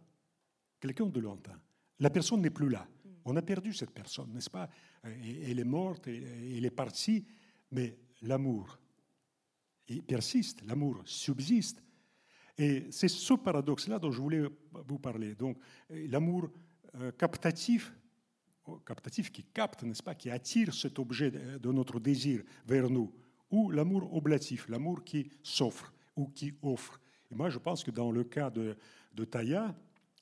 [0.82, 1.58] Quelqu'un de lointain.
[1.99, 2.86] La personne n'est plus là.
[3.30, 4.68] On a perdu cette personne, n'est-ce pas?
[5.04, 7.24] Elle est morte, elle est partie,
[7.72, 8.80] mais l'amour,
[10.08, 11.84] persiste, l'amour subsiste.
[12.58, 15.36] Et c'est ce paradoxe-là dont je voulais vous parler.
[15.36, 15.60] Donc,
[15.92, 16.50] l'amour
[16.96, 17.94] euh, captatif,
[18.65, 23.13] oh, captatif qui capte, n'est-ce pas, qui attire cet objet de notre désir vers nous,
[23.52, 27.00] ou l'amour oblatif, l'amour qui s'offre ou qui offre.
[27.30, 28.76] Et moi, je pense que dans le cas de,
[29.13, 29.76] de Taya,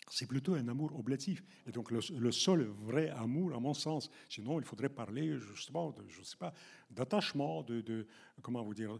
[0.10, 1.44] c'est plutôt un amour oblatif.
[1.66, 6.04] Et donc le, seul vrai amour, à mon sens, sinon il faudrait parler justement, de,
[6.10, 6.54] je ne sais pas,
[6.90, 8.08] d'attachement, de,
[8.42, 9.00] comment vous dire,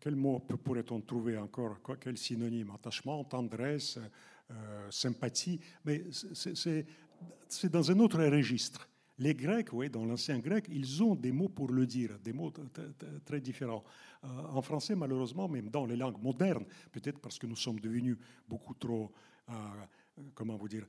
[0.00, 3.98] quel mot pourrait-on trouver encore, quel synonyme, attachement, tendresse,
[4.50, 8.88] euh, sympathie, mais c'est dans un autre registre.
[9.20, 12.52] Les Grecs, oui, dans l'ancien grec, ils ont des mots pour le dire, des mots
[13.24, 13.82] très différents.
[14.24, 18.16] Euh, en français, malheureusement, même dans les langues modernes, peut-être parce que nous sommes devenus
[18.48, 19.12] beaucoup trop
[19.50, 19.52] euh,
[20.34, 20.86] comment vous dire,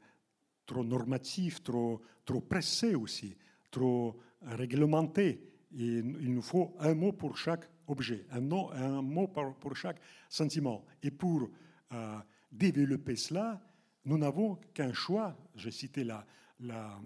[0.66, 3.36] trop normatif, trop, trop pressé aussi,
[3.72, 5.42] trop réglementé.
[5.78, 10.00] Et il nous faut un mot pour chaque objet, un, nom, un mot pour, chaque
[10.28, 10.86] sentiment.
[11.02, 11.50] Et pour
[11.92, 12.20] euh,
[12.52, 13.62] développer cela,
[14.06, 15.36] nous n'avons qu'un choix.
[15.56, 16.26] J'ai cité la,
[16.60, 17.00] la,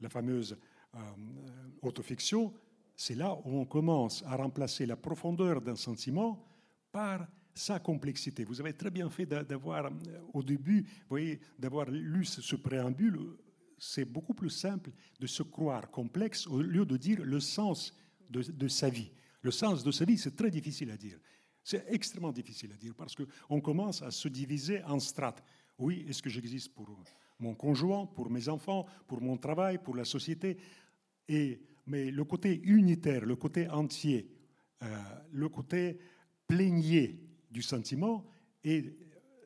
[0.00, 0.56] la, fameuse
[0.94, 0.98] euh,
[1.82, 2.52] autofiction.
[2.96, 6.44] C'est là où on commence à remplacer la profondeur d'un sentiment
[6.92, 8.44] par sa complexité.
[8.44, 9.90] Vous avez très bien fait d'avoir, euh,
[10.32, 13.18] au début, voyez, d'avoir lu ce préambule.
[13.78, 17.94] C'est beaucoup plus simple de se croire complexe au lieu de dire le sens
[18.28, 19.10] de, sa vie.
[19.42, 21.18] Le sens de sa vie, c'est très difficile à dire.
[21.64, 25.42] C'est extrêmement difficile à dire parce qu'on commence à se diviser en strates.
[25.78, 26.88] Oui, est-ce que j'existe pour
[27.38, 30.58] mon conjoint, pour mes enfants, pour mon travail, pour la société?
[31.28, 34.30] Et, Mais le côté unitaire, le côté entier,
[34.82, 35.02] euh,
[35.32, 35.98] le côté
[36.46, 38.24] plénier du sentiment
[38.64, 38.94] est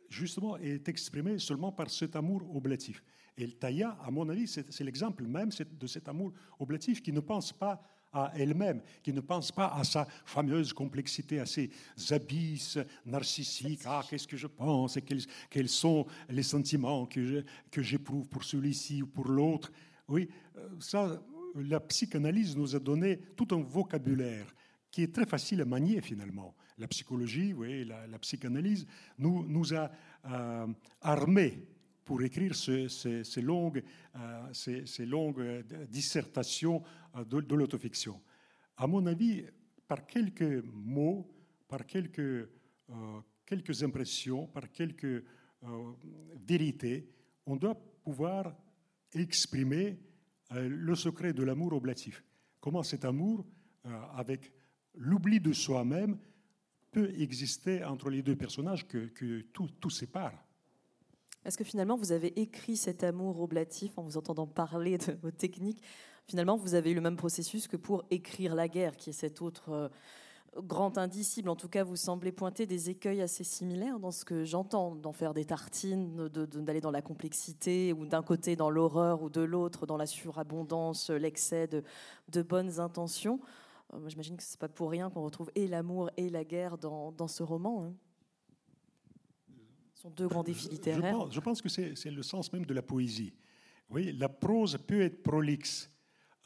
[0.09, 3.03] justement est exprimé seulement par cet amour oblatif.
[3.37, 7.53] Et Taïa, à mon avis, c'est l'exemple même de cet amour oblatif qui ne pense
[7.53, 7.83] pas
[8.13, 11.69] à elle-même, qui ne pense pas à sa fameuse complexité, à ses
[12.11, 13.83] abysses narcissiques.
[13.85, 19.03] Ah, qu'est-ce que je pense et quels, quels sont les sentiments que j'éprouve pour celui-ci
[19.03, 19.73] ou pour l'autre?
[20.07, 21.21] Oui, euh, ça,
[21.57, 24.55] la psychanalyse nous a donné tout un vocabulaire
[24.93, 28.87] qui est très facile à manier finalement la psychologie, oui, la, psychanalyse,
[29.19, 29.91] nous, nous a
[30.27, 30.67] euh,
[31.01, 31.67] armés
[32.05, 32.89] pour écrire ces,
[33.41, 33.83] longues,
[34.17, 36.83] euh, ces, longues euh, dissertations
[37.17, 38.21] de, de l'autofiction.
[38.77, 39.45] À mon avis,
[39.87, 41.31] par quelques mots,
[41.69, 42.49] par quelques,
[43.47, 45.25] quelques impressions, par quelques
[46.47, 47.09] vérités,
[47.47, 48.57] on doit pouvoir
[49.13, 49.99] exprimer
[50.51, 52.25] le secret de l'amour oblatif.
[52.61, 53.47] Comment cet amour,
[54.15, 54.53] avec
[54.95, 56.19] l'oubli de soi-même,
[56.95, 60.33] peut exister entre les deux personnages que, tout, tout sépare.
[61.45, 65.33] Est-ce que finalement vous avez écrit cet amour oblatif en vous entendant parler de vos
[65.33, 65.83] techniques?
[66.27, 69.43] Finalement, vous avez eu le même processus que pour écrire la guerre, qui est cet
[69.43, 69.89] autre euh,
[70.63, 71.51] grand indicible.
[71.51, 75.13] En tout cas, vous semblez pointer des écueils assez similaires dans ce que j'entends, d'en
[75.13, 79.85] faire des tartines, d'aller dans la complexité, ou d'un côté dans l'horreur, ou de l'autre
[79.85, 83.41] dans la surabondance, l'excès de bonnes intentions.
[83.95, 86.79] Euh, j'imagine que ce n'est pas pour rien qu'on retrouve et l'amour et la guerre
[86.79, 87.85] dans, dans ce roman.
[87.85, 87.95] Hein.
[89.95, 91.31] Ce sont deux grands défis littéraires.
[91.31, 93.35] Je pense, que c'est le sens même de la poésie.
[93.91, 95.91] Oui, la prose peut être prolixe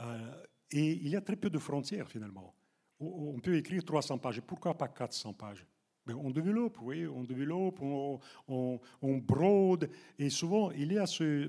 [0.01, 2.55] euh, et il y a très peu de frontières finalement.
[3.01, 4.41] On peut écrire 300 pages.
[4.41, 5.65] Pourquoi pas 400 pages?
[6.05, 8.19] Mais On développe, oui, on développe, on,
[8.49, 9.91] on, brode.
[10.19, 11.49] Et souvent, il y a ce,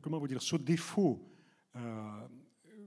[0.00, 1.20] comment vous dire, ce défaut.
[1.74, 2.28] Euh,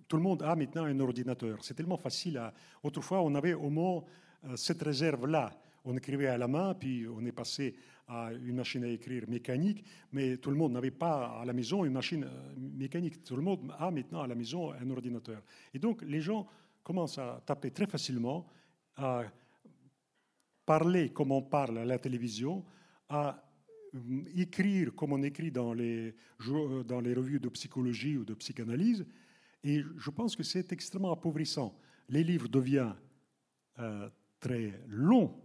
[0.10, 1.60] tout le monde a maintenant un ordinateur.
[1.64, 2.41] C'est tellement facile.
[2.84, 4.03] Autrefois, on avait au moins
[4.45, 5.51] euh, cette réserve-là.
[5.86, 7.76] On écrivait à la main, puis on est passé
[8.07, 11.86] à une machine à écrire mécanique, mais tout le monde n'avait pas à la maison
[11.86, 13.24] une machine euh, mécanique.
[13.24, 15.43] Tout le monde a maintenant à la maison un ordinateur.
[15.76, 16.47] Et donc, les gens
[16.84, 18.47] commencent à taper très facilement,
[18.95, 19.24] à
[20.66, 22.66] parler comme on parle à la télévision,
[23.10, 23.43] à
[23.93, 23.99] euh,
[24.36, 26.16] écrire comme on écrit dans les,
[26.88, 29.05] dans les revues de psychologie ou de psychanalyse,
[29.64, 31.78] et je pense que c'est extrêmement appauvrissant.
[32.07, 32.95] Les livres deviennent
[33.80, 35.36] euh, très longs,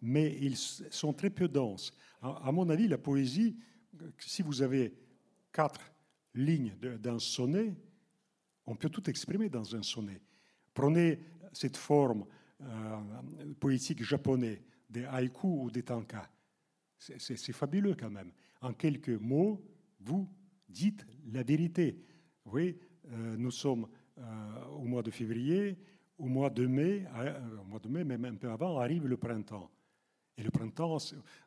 [0.00, 1.92] mais ils sont très peu denses.
[2.20, 3.56] À, mon avis, la poésie,
[4.18, 4.94] si vous avez
[5.52, 5.80] quatre
[6.34, 7.74] lignes d'un sonnet,
[8.66, 10.20] on peut tout exprimer dans un sonnet.
[10.74, 11.20] Prenez
[11.52, 12.26] cette forme
[12.60, 13.00] euh,
[13.58, 16.28] poétique japonaise des haïkus ou des tankas.
[16.98, 18.32] C'est fabuleux quand même.
[18.60, 19.64] En quelques mots,
[20.00, 20.28] vous
[20.68, 22.02] dites la vérité.
[22.44, 22.87] Vous voyez, euh,
[23.36, 23.86] nous sommes
[24.20, 25.78] euh, au mois de février,
[26.16, 29.16] au mois de mai, euh, au mois de mai, même un peu avant, arrive le
[29.16, 29.70] printemps.
[30.36, 30.98] Et le printemps,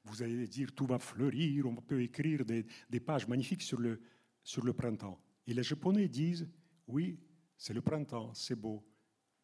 [0.06, 4.00] vous allez dire tout va fleurir, on peut écrire des, des, pages magnifiques sur le,
[4.42, 5.20] sur le printemps.
[5.48, 6.48] Et les Japonais disent
[6.88, 7.20] oui,
[7.58, 8.86] c'est le printemps, c'est beau,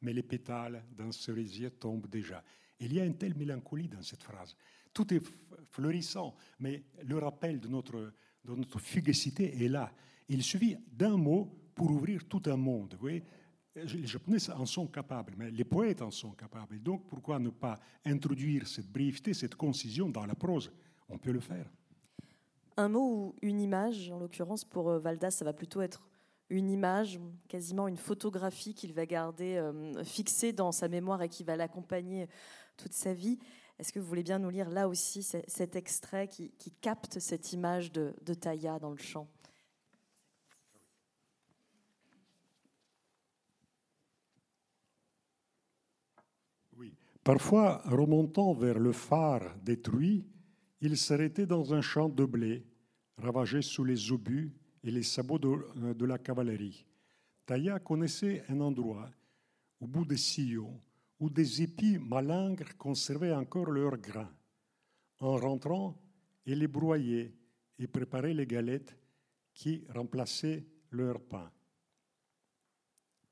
[0.01, 2.43] mais les pétales d'un cerisier tombent déjà.
[2.79, 4.55] il y a une telle mélancolie dans cette phrase.
[4.93, 5.21] Tout est
[5.69, 8.13] fleurissant, mais le rappel de notre,
[8.45, 9.93] de notre fugacité est là.
[10.29, 12.93] Il suffit d'un mot pour ouvrir tout un monde.
[12.95, 13.23] Vous voyez
[13.75, 16.81] les Japonais en sont capables, mais les poètes en sont capables.
[16.81, 20.71] Donc, pourquoi ne pas introduire cette brièveté, cette concision dans la prose?
[21.07, 21.69] On peut le faire.
[22.75, 26.07] Un mot ou une image, en l'occurrence pour euh, Valdas, ça va plutôt être
[26.49, 31.43] une image, quasiment une photographie qu'il va garder euh, fixée dans sa mémoire et qui
[31.43, 32.27] va l'accompagner
[32.77, 33.37] toute sa vie.
[33.77, 36.51] Est-ce que vous voulez bien nous lire là aussi cet extrait qui,
[36.81, 39.27] capte cette image de, de Taya dans le chant?
[47.27, 50.25] Parfois, remontant vers le phare détruit,
[50.79, 52.65] il s'arrêtait dans un champ de blé,
[53.17, 56.85] ravagé sous les obus et les sabots de, la cavalerie.
[57.45, 59.11] Taïa connaissait un endroit,
[59.81, 60.79] au bout des sillons,
[61.19, 64.33] où des épis malingres conservaient encore leurs grains.
[65.19, 66.01] En rentrant,
[66.45, 67.35] il les broyait
[67.77, 68.95] et préparait les galettes
[69.53, 71.51] qui remplaçaient leur pain.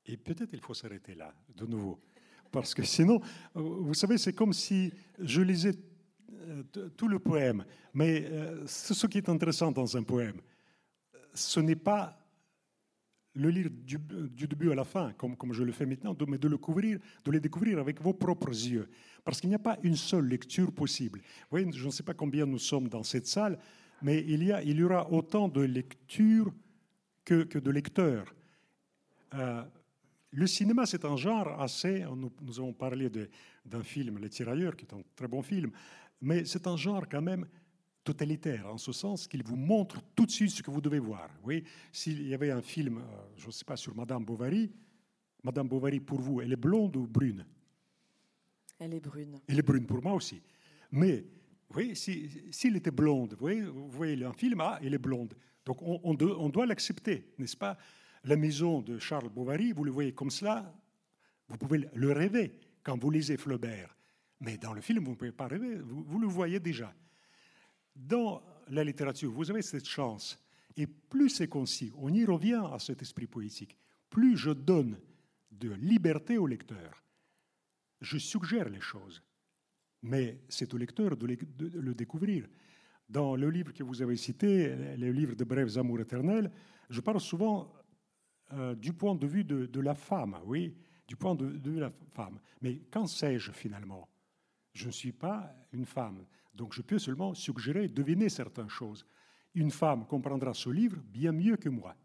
[0.04, 1.98] Et peut-être il faut s'arrêter là, de nouveau.
[2.50, 3.20] Parce que sinon,
[3.54, 5.72] vous savez, c'est comme si je lisais
[6.48, 6.62] euh,
[6.96, 7.64] tout le poème.
[7.92, 10.40] Mais euh, ce qui est intéressant dans un poème,
[11.34, 12.18] ce n'est pas
[13.34, 13.98] le lire du,
[14.46, 17.30] début à la fin, comme, comme je le fais maintenant, mais de le, couvrir, de
[17.30, 18.88] le découvrir avec vos propres yeux.
[19.24, 21.20] Parce qu'il n'y a pas une seule lecture possible.
[21.20, 23.58] Vous voyez, je ne sais pas combien nous sommes dans cette salle,
[24.00, 26.52] mais il y, a, il y aura autant de lectures
[27.24, 28.34] que, que de lecteurs.
[29.34, 29.62] Euh,
[30.30, 32.04] le cinéma, c'est un genre assez.
[32.14, 33.10] Nous, avons parlé
[33.64, 35.70] d'un film, Les Tirailleurs, qui est un très bon film,
[36.20, 37.46] mais c'est un genre quand même
[38.04, 41.28] totalitaire, en ce sens qu'il vous montre tout de suite ce que vous devez voir.
[41.42, 43.02] Oui, s'il y avait un film, euh,
[43.36, 44.70] je ne sais pas, sur Madame Bovary,
[45.42, 47.44] Madame Bovary, pour vous, elle est blonde ou brune?
[48.78, 49.40] Elle est brune.
[49.48, 50.40] Elle est brune pour moi aussi.
[50.92, 51.24] Mais,
[51.74, 55.34] oui, s'il était blonde, vous voyez, vous voyez un film, ah, elle est blonde.
[55.64, 57.76] Donc on, on doit l'accepter, n'est-ce pas?
[58.26, 60.74] La maison de Charles Bovary, vous le voyez comme cela,
[61.48, 63.96] vous pouvez le rêver quand vous lisez Flaubert.
[64.40, 66.92] Mais dans le film, vous ne pouvez pas rêver, vous, le voyez déjà.
[67.94, 70.42] Dans la littérature, vous avez cette chance.
[70.76, 73.78] Et plus c'est concis, on y revient à cet esprit poétique,
[74.10, 74.98] plus je donne
[75.50, 77.02] de liberté au lecteur.
[78.00, 79.22] Je suggère les choses.
[80.02, 82.46] Mais c'est au lecteur de le découvrir.
[83.08, 86.50] Dans le livre que vous avez cité, le livre de Brèves Amours éternels,
[86.90, 87.72] je parle souvent
[88.52, 90.74] euh, du point de vue de, la femme, oui,
[91.06, 92.38] du point de, vue de la femme.
[92.60, 94.08] Mais qu'en sais-je finalement?
[94.72, 96.24] Je ne suis pas une femme,
[96.54, 99.06] donc je peux seulement suggérer, deviner certaines choses.
[99.54, 101.96] Une femme comprendra ce livre bien mieux que moi.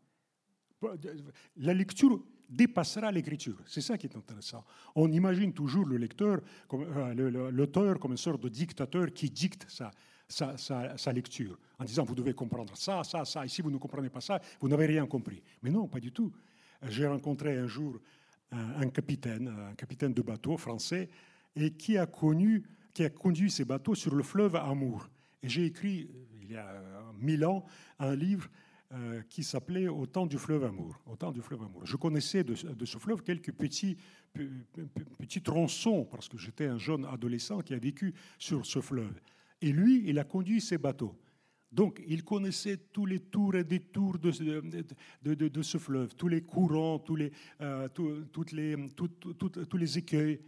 [1.57, 3.61] La lecture dépassera l'écriture.
[3.65, 4.63] C'est ça qui est intéressant.
[4.95, 6.41] On imagine toujours le lecteur,
[6.73, 9.91] euh, l'auteur comme une sorte de dictateur qui dicte ça
[10.31, 14.09] sa, lecture, en disant vous devez comprendre ça, ça, ça, et si vous ne comprenez
[14.09, 15.41] pas ça, vous n'avez rien compris.
[15.61, 16.31] Mais non, pas du tout.
[16.87, 17.99] J'ai rencontré un jour
[18.51, 21.09] un, capitaine, un capitaine de bateau français,
[21.55, 22.63] et qui a connu,
[22.93, 25.09] qui a conduit ses bateaux sur le fleuve Amour.
[25.43, 26.09] Et j'ai écrit,
[26.41, 26.81] il y a
[27.19, 27.65] mille ans,
[27.99, 28.49] un livre
[28.93, 30.99] euh, qui s'appelait Au temps du fleuve Amour.
[31.05, 31.85] Au temps du fleuve Amour.
[31.85, 33.97] Je connaissais de, ce fleuve quelques petits,
[35.17, 39.13] petits tronçons, parce que j'étais un jeune adolescent qui a vécu sur ce fleuve.
[39.61, 41.15] Et lui, il a conduit ses bateaux.
[41.71, 44.31] Donc, il connaissait tous les tours et détours de,
[45.61, 47.31] ce fleuve, tous les courants, tous les,
[47.61, 50.41] euh, toutes les, tous les écueils.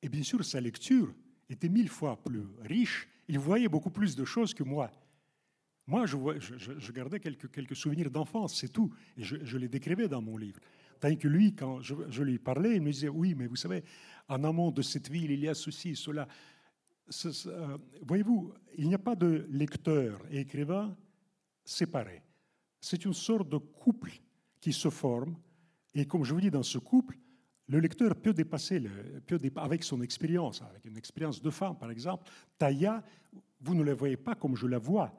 [0.00, 1.12] Et bien sûr, sa lecture
[1.48, 3.06] était mille fois plus riche.
[3.28, 4.90] Il voyait beaucoup plus de choses que moi.
[5.86, 6.16] Moi, je,
[6.78, 8.92] je, gardais quelques, quelques souvenirs d'enfance, c'est tout.
[9.16, 10.58] Et je, les décrivais dans mon livre.
[10.98, 13.84] Tandis que lui, quand je, lui parlais, il me disait Oui, mais vous savez,
[14.28, 16.26] en amont de cette ville, il y a ceci, cela.
[17.08, 20.96] Euh, voyez-vous, il n'y a pas de lecteur et écrivain
[21.64, 22.22] séparés.
[22.80, 24.12] C'est une sorte de couple
[24.60, 25.36] qui se forme.
[25.94, 27.16] Et comme je vous dis, dans ce couple,
[27.68, 31.90] le lecteur peut dépasser, le, peut avec son expérience, avec une expérience de femme par
[31.90, 32.24] exemple.
[32.58, 33.02] Taya,
[33.60, 35.12] vous ne la voyez pas comme je la vois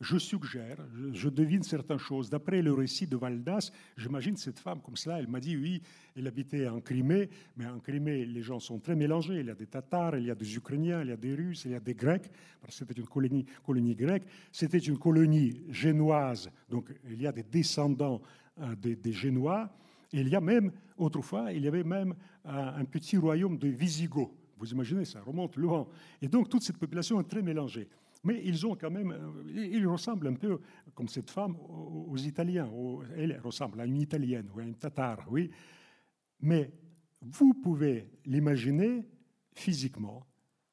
[0.00, 0.76] je suggère,
[1.12, 2.28] je, devine certaines choses.
[2.28, 5.82] D'après le récit de Valdas, j'imagine cette femme comme cela, elle m'a dit oui,
[6.16, 9.40] elle habitait en Crimée, mais en Crimée, les gens sont très mélangés.
[9.40, 11.64] Il y a des Tatars, il y a des Ukrainiens, il y a des Russes,
[11.64, 12.30] il y a des Grecs,
[12.60, 14.24] parce que c'était une colonie, grecque.
[14.50, 18.20] C'était une colonie génoise, donc il y a des descendants
[18.60, 19.70] euh, des, Génois.
[20.12, 22.14] Et il y a même, autrefois, il y avait même
[22.44, 24.30] un, un petit royaume de Visigoths.
[24.58, 25.86] Vous imaginez, ça remonte loin.
[26.22, 27.88] Et donc toute cette population est très mélangée.
[28.24, 30.58] Mais ils ont quand même, euh, ils ressemblent un peu,
[30.94, 32.70] comme cette femme, aux Italiens.
[33.16, 35.50] Elle ressemble à une Italienne ou à une Tatare, oui.
[36.40, 36.72] Mais
[37.20, 39.06] vous pouvez l'imaginer
[39.54, 40.26] physiquement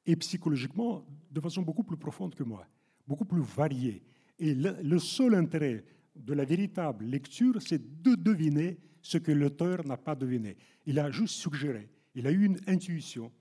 [0.06, 2.66] et psychologiquement de façon beaucoup plus profonde que moi,
[3.08, 4.04] beaucoup plus variée.
[4.40, 5.86] Et le, seul intérêt
[6.16, 10.58] de la véritable lecture, c'est de deviner ce que l'auteur n'a pas deviné.
[10.86, 13.32] Il a juste suggéré, il a eu une intuition,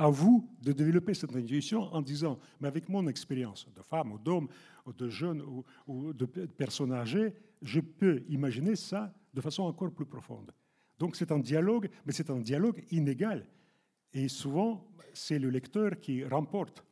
[0.00, 4.18] à vous de développer cette intuition en disant, mais avec mon expérience de femme ou
[4.18, 4.48] d'homme,
[4.86, 5.42] ou de jeune
[5.86, 10.52] ou, de personne âgée, je peux imaginer ça de façon encore plus profonde.
[10.98, 13.46] Donc c'est un dialogue, mais c'est un dialogue inégal.
[14.14, 16.82] Et souvent, c'est le lecteur qui remporte.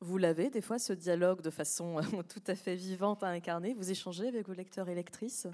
[0.00, 1.96] Vous l'avez des fois, ce dialogue de façon
[2.28, 3.72] tout à fait vivante à incarner.
[3.72, 5.46] Vous échangez avec vos lecteurs et lectrices?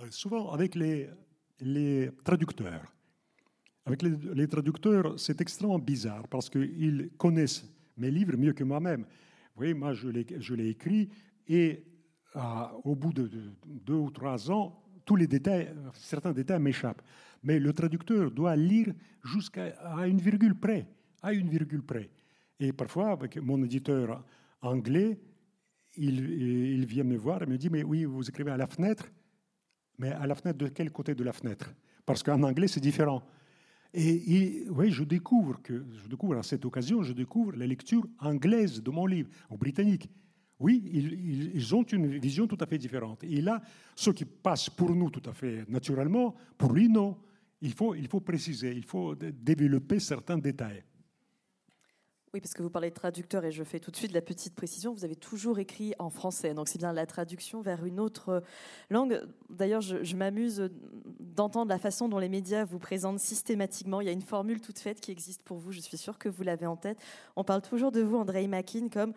[0.00, 1.10] Euh, Souvent avec les,
[1.58, 2.84] les traducteurs.
[3.86, 7.64] Avec les, traducteurs, c'est extrêmement bizarre parce qu'ils connaissent
[7.96, 9.00] mes livres mieux que moi-même.
[9.00, 11.08] Vous voyez, moi, je l'ai écrit
[11.48, 11.84] et
[12.84, 13.30] au bout de,
[13.64, 17.02] deux ou trois ans, tous les détails, certains détails m'échappent.
[17.42, 18.92] Mais le traducteur doit lire
[19.24, 19.74] jusqu'à
[20.06, 20.86] une virgule près,
[21.22, 22.10] à une virgule près.
[22.58, 24.22] Et parfois, avec mon éditeur
[24.60, 25.18] anglais,
[25.96, 29.10] il vient me voir et me dit, mais oui, vous écrivez à la fenêtre,
[29.98, 31.74] mais à la fenêtre de quel côté de la fenêtre?
[32.06, 33.22] Parce qu'en anglais, c'est différent.
[33.92, 35.84] Et, oui, je découvre que,
[36.36, 40.08] à cette occasion, je découvre la lecture anglaise de mon livre, ou britannique.
[40.60, 43.24] Oui, ils, ils, ont une vision tout à fait différente.
[43.24, 43.62] Et là,
[43.96, 47.16] ce qui passe pour nous tout à fait naturellement, pour lui, non.
[47.62, 50.82] Il faut, il faut préciser, il faut développer certains détails.
[52.32, 54.54] Oui, parce que vous parlez de traducteur et je fais tout de suite la petite
[54.54, 54.94] précision.
[54.94, 58.44] Vous avez toujours écrit en français, donc c'est bien la traduction vers une autre
[58.88, 59.20] langue.
[59.48, 60.70] D'ailleurs, je, m'amuse
[61.18, 64.00] d'entendre la façon dont les médias vous présentent systématiquement.
[64.00, 65.72] Il y a une formule toute faite qui existe pour vous.
[65.72, 66.98] Je suis sûre que vous l'avez en tête.
[67.34, 69.12] On parle toujours de vous, Andrei Makin, comme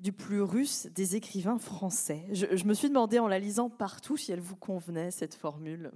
[0.00, 2.24] du plus russe des écrivains français.
[2.32, 5.92] je me suis demandé en la lisant partout si elle vous convenait cette formule.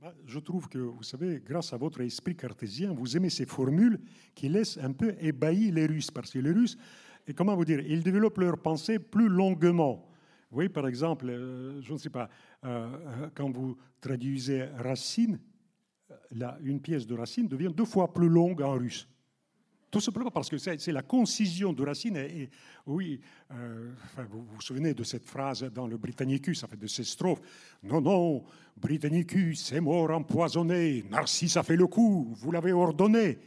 [0.00, 3.98] Bah, je trouve que, vous savez, grâce à votre esprit cartésien, vous aimez ces formules
[4.32, 6.78] qui laissent un peu ébahir les Russes, parce que les Russes,
[7.26, 10.08] et comment vous dire, ils développent leur pensée plus longuement.
[10.52, 12.28] Voyez, par exemple, euh, je ne sais pas,
[12.64, 15.40] euh, euh, quand vous traduisez Racine,
[16.62, 19.08] une pièce de Racine devient deux fois plus longue en russe.
[19.90, 22.16] Tout simplement parce que c'est la concision de Racine.
[22.16, 22.50] Et,
[22.86, 23.20] oui,
[23.52, 23.90] euh,
[24.30, 27.40] vous, vous souvenez de cette phrase dans le Britannicus, ça fait de ces strophes.
[27.82, 28.44] Non, non,
[28.76, 33.38] Britannicus est mort empoisonné, Narcisse a fait le coup, vous l'avez ordonné.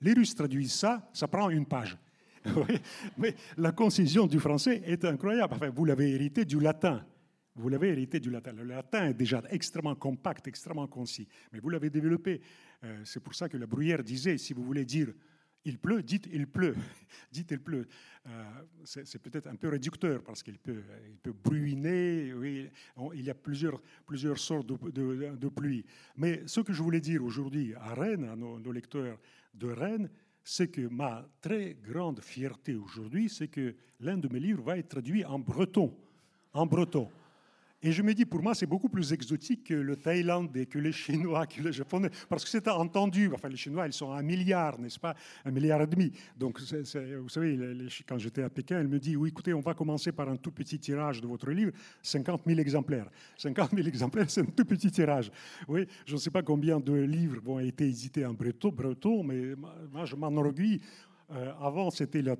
[0.00, 1.98] Les Russes traduisent ça, ça prend une page.
[3.18, 5.52] Mais la concision du français est incroyable.
[5.54, 7.04] Enfin, vous l'avez hérité du latin.
[7.54, 8.52] Vous l'avez hérité du latin.
[8.52, 11.28] Le latin est déjà extrêmement compact, extrêmement concis.
[11.52, 12.40] Mais vous l'avez développé.
[12.84, 15.08] Euh, c'est pour ça que la Bruyère disait, si vous voulez dire
[15.64, 16.76] il pleut, dites il pleut.
[17.32, 17.86] dites il pleut.
[18.26, 18.44] Euh,
[18.84, 22.32] c'est peut-être un peu réducteur parce qu'il peut, il peut bruiner.
[22.34, 22.68] Oui,
[23.14, 25.84] il y a plusieurs, plusieurs sortes de, de, pluie.
[26.16, 29.18] Mais ce que je voulais dire aujourd'hui à Rennes, à nos, nos lecteurs
[29.54, 30.10] de Rennes,
[30.42, 34.88] c'est que ma très grande fierté aujourd'hui, c'est que l'un de mes livres va être
[34.88, 35.94] traduit en breton.
[36.52, 37.10] En breton.
[37.82, 40.92] Et je me dis, pour moi, c'est beaucoup plus exotique que le thaïlandais, que les
[40.92, 43.30] chinois, que les japonais, parce que c'est entendu.
[43.32, 45.14] Enfin, les chinois, ils sont un milliard, n'est-ce pas?
[45.46, 46.12] Un milliard et demi.
[46.36, 47.58] Donc, vous savez,
[48.06, 50.52] quand j'étais à Pékin, elle me dit, oui, écoutez, on va commencer par un tout
[50.52, 51.72] petit tirage de votre livre,
[52.02, 53.10] 50 000 exemplaires.
[53.38, 55.30] 50 000 exemplaires, c'est un tout petit tirage.
[55.66, 59.54] Oui, je ne sais pas combien de livres vont été édités en breton, breton mais
[59.90, 60.80] moi, je m'enorgueis
[61.32, 62.36] euh, avant, c'était la,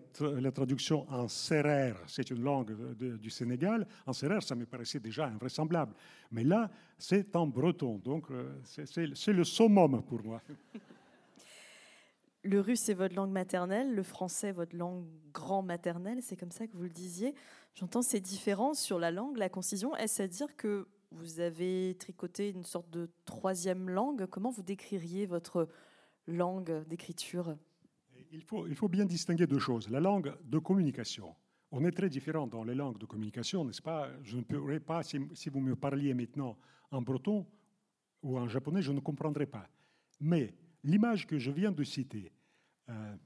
[0.50, 3.86] traduction en serrère, c'est une langue du Sénégal.
[4.06, 5.94] En serrère, ça me paraissait déjà invraisemblable.
[6.32, 10.42] Mais là, c'est en breton, donc euh, c'est le summum pour moi.
[12.42, 16.66] Le russe est votre langue maternelle, le français votre langue grand maternelle, c'est comme ça
[16.66, 17.34] que vous le disiez.
[17.74, 19.94] J'entends ces différences sur la langue, la concision.
[19.96, 24.26] Est-ce à dire que vous avez tricoté une sorte de troisième langue?
[24.26, 25.68] Comment vous décririez votre
[26.26, 27.56] langue d'écriture?
[28.32, 29.88] Il faut, bien distinguer deux choses.
[29.88, 31.34] La langue de communication.
[31.72, 34.10] On est très différent dans les langues de communication, n'est-ce pas?
[34.22, 35.18] Je ne pourrais pas, si,
[35.50, 36.56] vous me parliez maintenant
[36.90, 37.46] en breton
[38.22, 39.68] ou en japonais, je ne comprendrais pas.
[40.20, 42.32] Mais l'image que je viens de citer,
[42.88, 43.16] euh,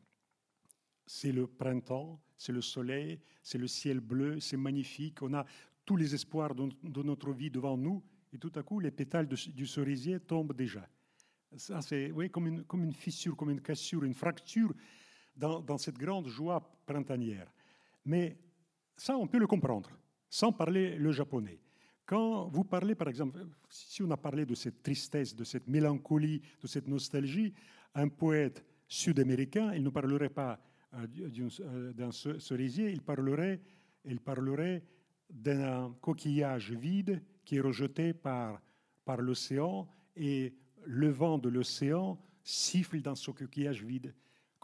[1.06, 5.44] c'est le printemps, c'est le soleil, c'est le ciel bleu, c'est magnifique, on a
[5.84, 8.02] tous les espoirs de, notre vie devant nous,
[8.32, 10.86] et tout à coup, les pétales du cerisier tombent déjà
[11.56, 14.72] c'est oui, comme, une, fissure, comme une cassure, une fracture
[15.36, 17.52] dans, dans, cette grande joie printanière.
[18.04, 18.36] Mais
[18.96, 19.90] ça, on peut le comprendre,
[20.28, 21.58] sans parler le japonais.
[22.06, 26.42] Quand vous parlez, par exemple, si on a parlé de cette tristesse, de cette mélancolie,
[26.60, 27.54] de cette nostalgie,
[27.94, 30.60] un poète sud-américain, il ne parlerait pas
[30.94, 31.06] euh,
[31.60, 33.60] euh, d'un cerisier, il parlerait,
[34.04, 34.84] il parlerait
[35.30, 38.60] d'un coquillage vide qui est rejeté par,
[39.04, 40.54] par l'océan et
[40.86, 44.14] le vent de l'océan siffle dans ce coquillage vide,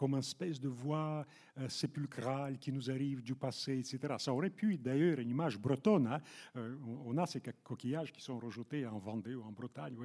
[0.01, 1.25] comme une espèce de voix
[1.59, 4.15] euh, sépulcrale qui nous arrive du passé, etc.
[4.17, 6.07] Ça aurait pu d'ailleurs une image bretonne.
[6.07, 6.21] Hein.
[6.55, 9.95] Euh, on a ces coquillages qui sont rejetés en Vendée ou en Bretagne.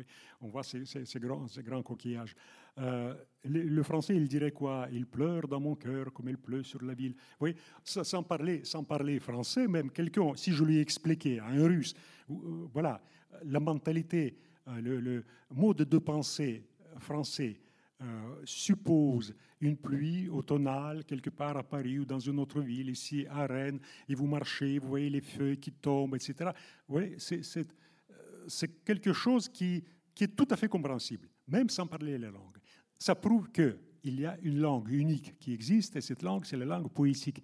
[0.43, 0.85] On voit ces,
[1.19, 2.35] grands, coquillages.
[2.77, 3.15] Euh,
[3.45, 4.87] le, français, il dirait quoi?
[4.93, 7.15] Il pleure dans mon cœur comme il pleut sur la ville.
[7.41, 11.95] Oui, sans, parler, sans parler français, même quelqu'un, si je lui expliquais à un russe,
[12.29, 13.01] voilà,
[13.45, 14.37] la mentalité
[14.69, 16.65] euh, le, mode de pensée
[16.99, 17.61] français
[18.03, 23.27] euh, suppose une pluie automnale quelque part à Paris ou dans une autre ville, ici
[23.31, 26.51] à Rennes, et vous marchez, vous voyez les feuilles qui tombent, etc.
[26.91, 27.17] Euh,
[28.49, 29.83] c'est quelque chose qui,
[30.15, 32.59] qui, est tout à fait compréhensible, même sans parler la langue.
[32.99, 36.67] Ça prouve qu'il y a une langue unique qui existe, et cette langue, c'est la
[36.67, 37.43] langue poétique,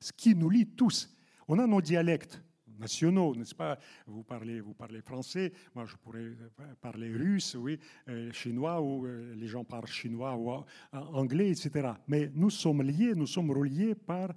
[0.00, 1.16] ce qui nous lie tous.
[1.48, 2.42] On a nos dialectes,
[2.78, 3.78] nationaux, n'est-ce pas?
[4.06, 6.36] Vous parlez, vous parlez français, moi je pourrais
[6.80, 10.60] parler russe, oui, euh, chinois, ou euh, les gens parlent chinois ou euh,
[10.92, 11.92] anglais, etc.
[12.08, 14.30] Mais nous sommes liés, nous sommes reliés par,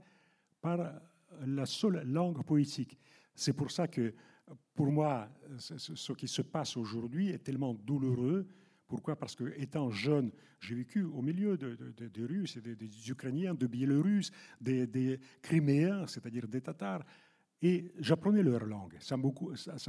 [0.62, 0.94] par
[1.46, 2.98] la seule langue poétique.
[3.34, 4.14] C'est pour ça que,
[4.74, 8.48] pour moi, ce qui se passe aujourd'hui est tellement douloureux.
[8.88, 9.18] Pourquoi?
[9.18, 11.76] Parce que, étant jeune, j'ai vécu au milieu de,
[12.08, 14.32] des Russes, des, des, Ukrainiens, de Biélorusses,
[14.62, 17.04] des, des Criméens, c'est-à-dire des Tatars.
[17.62, 18.98] Et j'apprenais leur langue.
[19.00, 19.18] Ça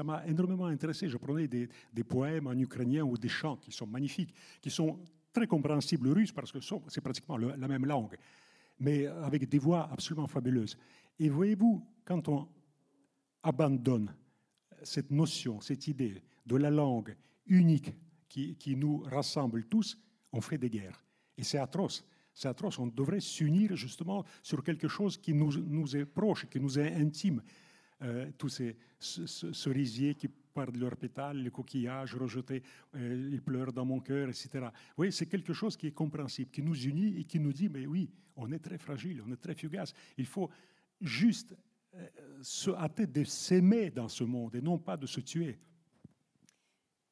[0.05, 1.09] m'a énormément intéressé.
[1.09, 4.99] J'apprenais des, poèmes en ukrainien ou des chants qui sont magnifiques, qui sont
[5.33, 6.59] très compréhensibles russe parce que
[6.89, 8.17] c'est pratiquement la même langue,
[8.81, 10.77] mais avec des voix absolument fabuleuses.
[11.19, 12.49] Et voyez-vous, quand on
[13.43, 14.15] abandonne
[14.83, 17.15] cette notion, cette idée de la langue
[17.47, 17.95] unique
[18.29, 19.99] qui nous rassemble tous,
[20.33, 21.05] on fait des guerres.
[21.37, 22.05] Et c'est atroce.
[22.39, 22.79] C'est atroce.
[22.79, 27.43] On devrait s'unir justement sur quelque chose qui nous, est proche, qui nous est intime.
[28.03, 32.63] Euh, tous ces cerisiers qui perdent leurs pétales, les coquillages rejetés,
[32.95, 34.69] euh, ils pleurent dans mon cœur, etc.
[34.97, 37.87] Oui, c'est quelque chose qui est compréhensible, qui nous unit et qui nous dit, mais
[37.87, 39.93] oui, on est très fragile, on est très fugace.
[40.17, 40.49] Il faut
[41.01, 41.57] juste
[41.97, 42.07] euh,
[42.41, 45.59] se hâter de s'aimer dans ce monde et non pas de se tuer.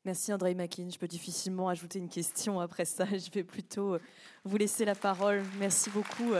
[0.06, 0.88] Merci André Makin.
[0.88, 3.06] Je peux difficilement ajouter une question après ça.
[3.10, 4.00] Je vais plutôt euh,
[4.44, 5.42] vous laisser la parole.
[5.58, 6.30] Merci beaucoup.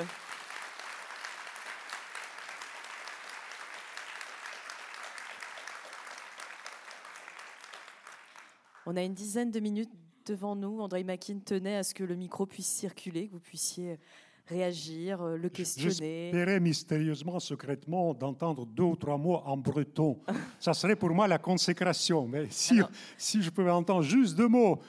[8.87, 9.91] On a une dizaine de minutes
[10.27, 10.79] devant nous.
[10.81, 13.99] André Makin tenait à ce que le micro puisse circuler, que vous puissiez
[14.47, 16.31] réagir, euh, le questionner.
[16.31, 20.21] J'espérais mystérieusement, secrètement, d'entendre deux ou trois mots en breton.
[20.61, 22.27] Ça serait pour moi la consécration.
[22.27, 22.81] Mais si,
[23.17, 24.81] si je pouvais entendre juste deux mots.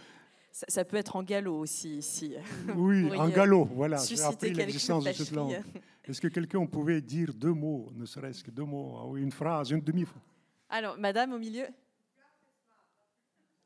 [0.52, 2.34] Ça, peut être en galop aussi, ici.
[2.76, 3.98] Oui, en galop, voilà.
[3.98, 5.62] J'ai appris l'existence de cette langue.
[6.04, 9.72] Est-ce que quelqu'un pouvait dire deux mots, ne serait-ce que deux mots, ou une phrase,
[9.72, 10.22] une demi-phrase?
[10.70, 11.68] Alors, madame, au milieu?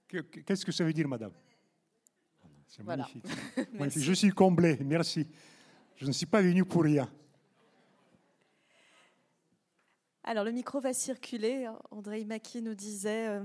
[0.10, 1.32] Qu'est-ce que ça veut dire, madame?
[2.68, 3.26] C'est magnifique.
[3.74, 4.04] magnifique.
[4.04, 5.28] Je suis comblé, merci.
[6.02, 7.08] Je ne suis pas venu pour rien.
[10.24, 11.70] Alors, le micro va circuler.
[11.92, 13.44] André Maki nous disait euh,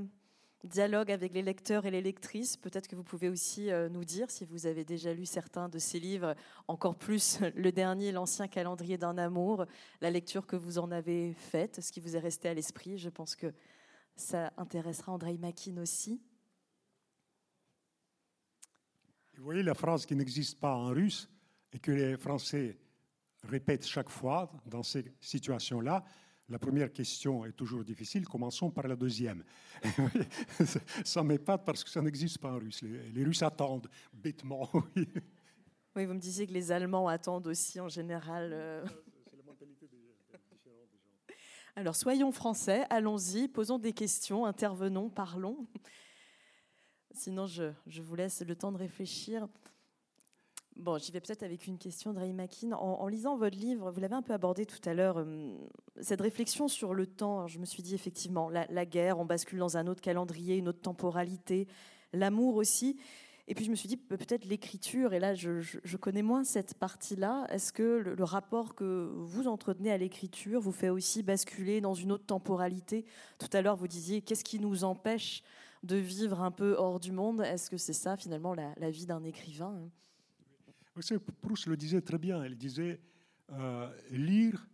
[0.65, 2.57] dialogue avec les lecteurs et les lectrices.
[2.57, 5.79] Peut-être que vous pouvez aussi euh, nous dire si vous avez déjà lu certains de
[5.79, 6.35] ces livres,
[6.67, 9.67] encore plus le dernier, L'Ancien calendrier d'un amour,
[10.01, 12.97] la lecture que vous en avez faite, ce qui vous est resté à l'esprit.
[12.97, 13.53] Je pense que
[14.15, 16.23] ça intéressera André Makin aussi.
[19.37, 21.29] Vous voyez la phrase qui n'existe pas en russe?
[21.77, 22.79] Et que les Français
[23.45, 26.03] répètent chaque fois dans ces situations-là,
[26.49, 29.45] la première question est toujours difficile, commençons par la deuxième.
[31.05, 32.83] ça m'épate parce que ça n'existe pas en russe.
[32.83, 34.71] Les, Russes attendent bêtement.
[35.95, 36.05] Oui.
[36.05, 38.51] vous me disiez que les Allemands attendent aussi en général.
[38.53, 38.85] Euh.
[39.31, 41.35] C'est la mentalité des, différents gens.
[41.75, 45.67] Alors soyons français, allons-y, posons des questions, intervenons, parlons.
[47.13, 49.49] Sinon, je, je vous laisse le temps de réfléchir.
[50.77, 52.73] Bon, j'y vais peut-être avec une question de Makin.
[52.73, 55.57] En, lisant votre livre, vous l'avez un peu abordé tout à l'heure, euh,
[56.03, 57.47] cette réflexion sur le temps.
[57.47, 60.83] je me suis dit effectivement, la, guerre, on bascule dans un autre calendrier, une autre
[60.83, 61.67] temporalité,
[62.13, 62.99] l'amour aussi.
[63.49, 67.47] Et puis je me suis dit peut-être l'écriture, et là je, connais moins cette partie-là.
[67.49, 72.13] Est-ce que le, rapport que vous entretenez à l'écriture vous fait aussi basculer dans une
[72.13, 73.07] autre temporalité?
[73.39, 75.43] Tout à l'heure vous disiez qu'est-ce qui nous empêche
[75.85, 77.41] de vivre un peu hors du monde?
[77.41, 79.91] Est-ce que c'est ça finalement la vie d'un écrivain?
[80.97, 82.45] Hein Proust le disait très bien.
[82.45, 83.01] Il disait
[83.53, 84.67] euh, lire,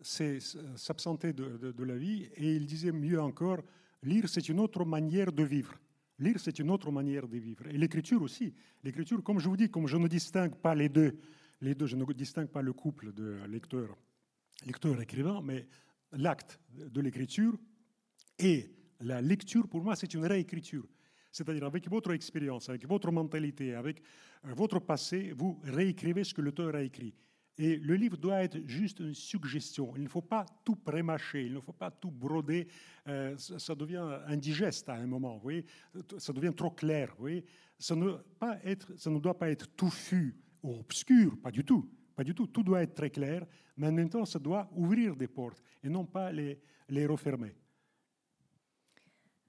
[0.00, 0.38] c'est
[0.76, 2.28] s'absenter de, la vie.
[2.36, 3.62] Et il disait mieux encore,
[4.02, 5.74] lire, c'est une autre manière de vivre.
[6.18, 7.66] Lire, c'est une autre manière de vivre.
[7.66, 8.54] Et l'écriture aussi.
[8.82, 11.18] L'écriture, comme je vous dis, comme je ne distingue pas les deux,
[11.60, 13.96] les deux, je ne distingue pas le couple de lecteur,
[14.64, 15.66] lecteur-écrivain, mais
[16.12, 17.58] l'acte de l'écriture
[18.38, 20.86] et la lecture, pour moi, c'est une réécriture.
[21.34, 24.00] C'est-à-dire avec votre expérience, avec votre mentalité, avec
[24.46, 27.12] euh, votre passé, vous réécrivez ce que l'auteur a écrit.
[27.58, 29.94] Et le livre doit être juste une suggestion.
[29.96, 32.68] Il ne faut pas tout prémâcher, il ne faut pas tout broder.
[33.08, 35.66] Euh, ça, devient indigeste à un moment, vous voyez
[36.18, 37.08] ça devient trop clair.
[37.16, 37.44] Vous voyez
[37.80, 41.90] ça, ne doit pas être touffu ou obscur, pas du tout.
[42.14, 42.46] Pas du tout.
[42.46, 43.44] Tout doit être très clair,
[43.76, 47.56] mais en même temps, ça doit ouvrir des portes et non pas les refermer.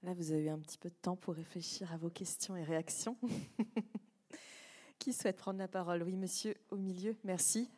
[0.06, 2.62] Là, vous avez eu un petit peu de temps pour réfléchir à vos questions et
[2.62, 3.18] réactions.
[5.00, 6.04] Qui souhaite prendre la parole?
[6.04, 7.16] Oui, monsieur, au milieu.
[7.24, 7.68] Merci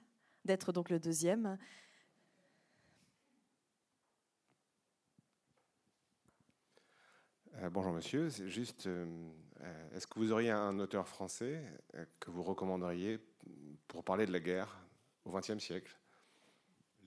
[0.45, 1.57] d'être donc le deuxième.
[7.55, 9.07] Euh, bonjour monsieur, c'est juste, euh,
[9.63, 11.65] euh, est-ce que vous auriez un auteur français
[12.21, 13.19] que vous recommanderiez
[13.87, 14.85] pour parler de la guerre
[15.25, 15.99] au XXe siècle?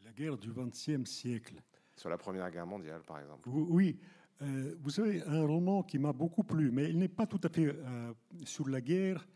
[0.03, 1.61] La guerre du XXe siècle
[1.95, 3.47] Sur la Première Guerre mondiale, par exemple.
[3.49, 3.99] Oui,
[4.41, 7.49] euh, vous savez, un roman qui m'a beaucoup plu, mais il n'est pas tout à
[7.49, 8.13] fait euh,
[8.43, 9.27] sur la guerre,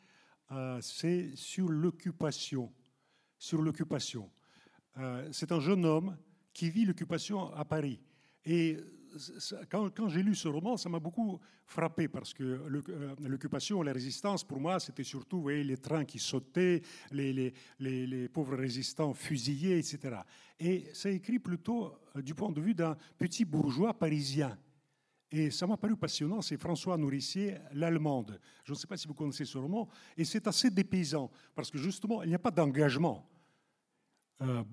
[0.52, 2.72] euh, c'est sur l'occupation.
[3.38, 4.32] Sur l'occupation.
[5.32, 6.18] c'est un jeune homme
[6.54, 8.00] qui vit l'occupation à Paris.
[8.46, 8.78] Et
[9.70, 12.62] quand, j'ai lu ce roman, ça m'a beaucoup frappé parce que
[13.20, 16.82] l'occupation, la résistance, pour moi, c'était surtout voyez, les trains qui sautaient,
[17.12, 20.22] les, les, pauvres résistants fusillés, etc.
[20.60, 24.58] Et c'est écrit plutôt du point de vue d'un petit bourgeois parisien
[25.32, 28.40] et ça m'a paru passionnant, c'est François Nourricier, L'Allemande.
[28.64, 31.78] Je ne sais pas si vous connaissez ce roman, et c'est assez dépaysant, parce que
[31.78, 33.28] justement, il n'y a pas d'engagement.
[34.42, 34.64] Euh,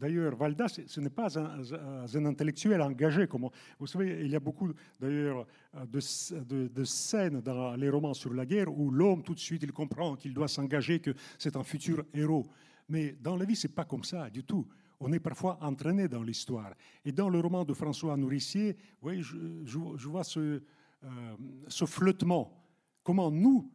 [0.00, 3.26] d'ailleurs, Valdas, ce n'est pas un, intellectuel engagé.
[3.26, 8.32] Comme vous savez, il y a beaucoup d'ailleurs de, de, scènes dans les romans sur
[8.32, 11.64] la guerre où l'homme tout de suite il comprend qu'il doit s'engager, que c'est un
[11.64, 12.46] futur héros.
[12.88, 14.68] Mais dans la vie, c'est pas comme ça du tout
[15.02, 16.72] on est parfois entraîné dans l'histoire.
[17.04, 20.62] Et dans le roman de François Nourricier, oui, je, vois ce,
[21.04, 21.36] euh,
[21.66, 22.64] ce, flottement.
[23.02, 23.68] Comment nous,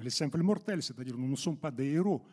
[0.00, 2.24] les simples mortels, c'est-à-dire nous ne sommes pas des héros,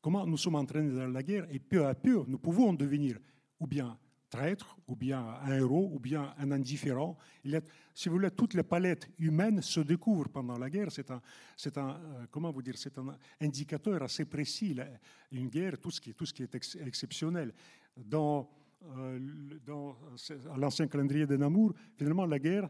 [0.00, 3.18] comment nous sommes entraînés dans la guerre et peu à peu, nous pouvons devenir
[3.58, 3.98] ou bien
[4.30, 7.16] traître, ou bien un héros, ou bien un indifférent.
[7.94, 10.90] Si vous voulez, toutes les palettes humaines se découvrent pendant la guerre.
[10.90, 11.20] C'est un,
[11.56, 14.76] c'est un, euh, comment vous dire, c'est un indicateur assez précis.
[15.32, 17.52] Une guerre, tout ce qui, tout ce qui est exceptionnel
[17.96, 18.48] dans,
[18.82, 19.18] euh,
[19.64, 19.96] dans
[20.56, 22.68] l'ancien calendrier de Namur, finalement, la guerre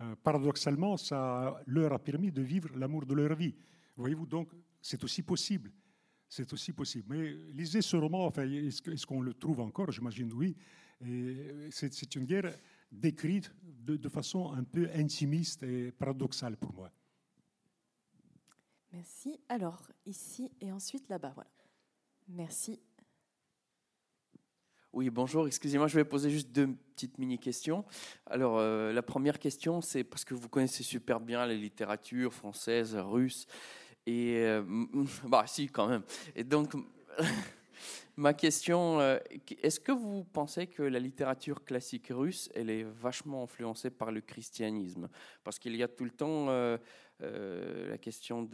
[0.00, 3.54] euh, paradoxalement, ça leur a permis de vivre l'amour de leur vie.
[3.96, 5.72] Voyez-vous, donc c'est aussi possible.
[6.28, 7.06] C'est aussi possible.
[7.08, 9.90] Mais lisez ce roman, enfin, est-ce qu'on le trouve encore?
[9.92, 10.56] J'imagine oui.
[11.70, 12.52] C'est une guerre
[12.90, 16.90] décrite de, de, façon un peu intimiste et paradoxale pour moi.
[18.92, 19.40] Merci.
[19.48, 21.50] Alors, ici et ensuite là-bas, voilà.
[22.28, 22.80] Merci.
[24.96, 25.46] Oui, bonjour.
[25.46, 27.84] Excusez-moi, je vais poser juste deux petites mini-questions.
[28.24, 32.96] Alors, euh, la première question, c'est parce que vous connaissez super bien les littératures françaises,
[32.96, 33.46] russes,
[34.06, 34.62] et euh,
[35.24, 36.02] bah si, quand même.
[36.34, 36.72] Et donc,
[38.16, 39.18] ma question, euh,
[39.62, 44.22] est-ce que vous pensez que la littérature classique russe, elle est vachement influencée par le
[44.22, 45.10] christianisme?
[45.44, 46.46] Parce qu'il y a tout le temps
[47.20, 48.48] la question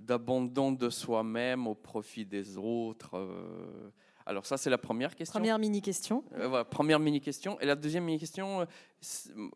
[0.00, 3.16] d'abandon de soi-même au profit des autres.
[4.28, 5.38] Alors ça, c'est la première question.
[5.38, 6.24] Première mini-question.
[6.34, 7.60] Euh, première mini-question.
[7.60, 8.64] Et la deuxième mini-question, euh,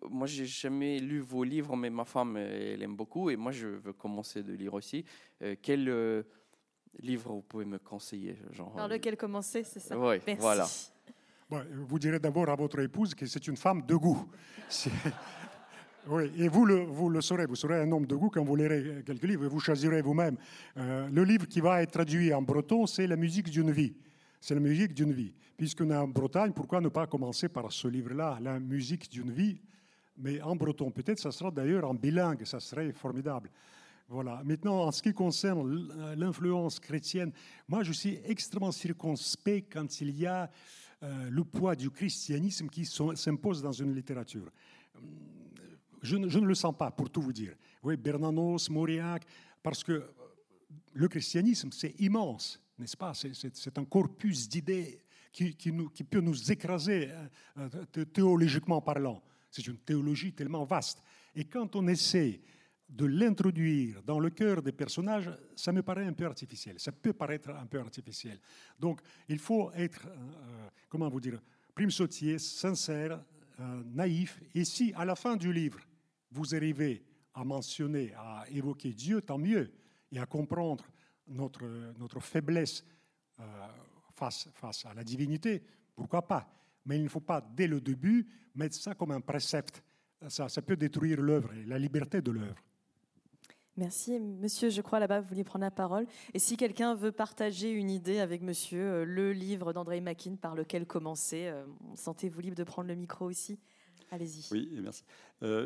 [0.09, 3.67] moi, j'ai jamais lu vos livres, mais ma femme, elle aime beaucoup, et moi, je
[3.67, 5.05] veux commencer de lire aussi.
[5.43, 6.25] Euh, quel
[7.01, 10.67] livre vous pouvez me conseiller genre, Par lequel commencer, c'est ça Oui, voilà.
[11.49, 14.25] vous direz d'abord à votre épouse que c'est une femme de goût.
[16.09, 18.57] Oui, et vous le, vous le saurez, vous serez un homme de goût quand vous
[18.57, 20.39] lirez quelques livres et vous choisirez vous-même.
[20.75, 23.93] le livre qui va être traduit en breton, c'est La musique d'une vie.
[24.41, 25.35] C'est la musique d'une vie.
[25.57, 29.61] Puisqu'on est en Bretagne, pourquoi ne pas commencer par ce livre-là, La musique d'une vie?
[30.17, 33.51] Mais en breton, peut-être ça sera d'ailleurs en bilingue, ça serait formidable.
[34.09, 34.43] Voilà.
[34.45, 37.33] Maintenant, en ce qui concerne l'influence chrétienne,
[37.69, 40.51] moi je suis extrêmement circonspect quand il y a
[41.03, 44.51] euh, le poids du christianisme qui s'impose dans une littérature.
[46.03, 47.55] Je ne, le sens pas, pour tout vous dire.
[47.83, 49.25] Oui, Bernanos, Mauriac,
[49.63, 50.11] parce que
[50.93, 53.13] le christianisme, c'est immense n'est-ce pas?
[53.15, 55.03] C'est un corpus d'idées
[55.33, 57.11] qui, peut nous écraser
[57.59, 59.23] euh, euh, théologiquement parlant.
[59.51, 61.03] C'est une théologie tellement vaste.
[61.35, 62.41] Et quand on essaie
[62.89, 66.81] de l'introduire dans le cœur des personnages, ça me paraît un peu artificiel.
[66.81, 68.41] Ça peut paraître un peu artificiel.
[68.79, 71.41] Donc, il faut être, euh, comment vous dire,
[71.75, 73.23] prime sautier, sincère,
[73.93, 74.41] naïf.
[74.55, 75.81] Et si, à la fin du livre,
[76.31, 77.05] vous arrivez
[77.35, 79.71] à mentionner, à évoquer Dieu, tant mieux,
[80.11, 80.85] et à comprendre
[81.31, 81.65] notre,
[81.99, 82.85] notre faiblesse
[83.39, 83.43] euh,
[84.15, 85.63] face, face à la divinité,
[85.95, 86.53] pourquoi pas
[86.85, 89.83] Mais il ne faut pas, dès le début, mettre ça comme un précepte.
[90.29, 92.63] Ça, ça peut détruire l'œuvre et la liberté de l'œuvre.
[93.77, 94.21] Merci.
[94.21, 96.07] Monsieur, je crois là-bas, vous vouliez prendre la parole.
[96.35, 100.55] Et si quelqu'un veut partager une idée avec monsieur, euh, le livre d'André Makin par
[100.55, 101.65] lequel commencer, euh,
[101.95, 103.59] sentez-vous libre de prendre le micro aussi?
[104.11, 104.49] Allez-y.
[104.51, 105.05] Oui, merci.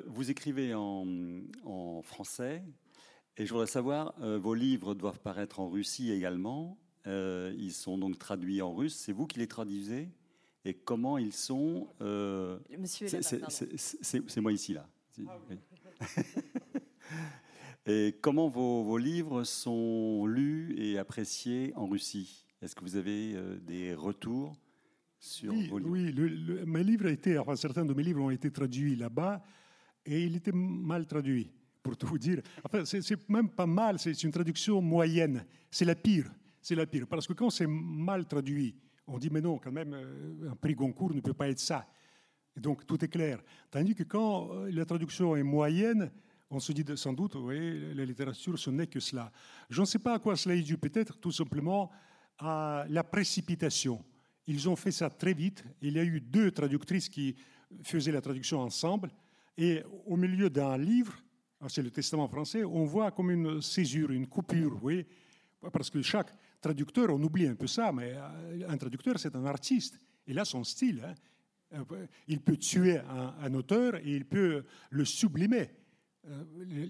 [0.06, 1.06] vous écrivez en,
[1.64, 2.62] en français,
[3.36, 6.78] et je voudrais savoir, euh, vos livres doivent paraître en Russie également.
[7.06, 8.94] Euh, ils sont donc traduits en russe.
[8.94, 10.08] C'est vous qui les traduisez?
[10.64, 14.88] Et comment ils sont euh, Monsieur C'est moi ici, là.
[17.86, 22.46] et comment vos, vos, livres sont lus et appréciés en Russie?
[22.62, 24.56] Est-ce que vous avez des retours
[25.18, 25.90] sur oui, vos livres?
[25.90, 29.42] Oui, mes livres été, enfin, certains de mes livres ont été traduits là-bas
[30.06, 31.50] et ils étaient mal traduits
[31.84, 32.40] pour tout vous dire.
[32.64, 35.44] Enfin, c'est même pas mal, c'est une traduction moyenne.
[35.70, 36.32] C'est la pire.
[36.60, 37.06] C'est la pire.
[37.06, 38.74] Parce que quand c'est mal traduit,
[39.06, 41.86] on dit, mais non, quand même, euh, un prix Goncourt ne peut pas être ça.
[42.56, 43.42] Donc, tout est clair.
[43.70, 46.10] Tandis que quand euh, la traduction est moyenne,
[46.50, 49.30] on se dit sans doute, oui, la littérature, ce n'est que cela.
[49.68, 51.90] Je ne sais pas à quoi cela est dû, peut-être tout simplement
[52.38, 54.02] à la précipitation.
[54.46, 55.64] Ils ont fait ça très vite.
[55.82, 57.36] Il y a eu deux traductrices qui
[57.82, 59.10] faisaient la traduction ensemble.
[59.58, 61.14] Et au milieu d'un livre,
[61.68, 65.06] c'est le testament français, on voit comme une césure, une coupure, oui,
[65.72, 69.44] parce que chaque traducteur, on oublie un peu ça, mais euh, un traducteur, c'est un
[69.46, 69.98] artiste.
[70.26, 71.02] Il a son style.
[71.04, 71.14] Hein.
[71.90, 75.70] Euh, il peut tuer un, auteur et il peut le sublimer.
[76.26, 76.44] Euh,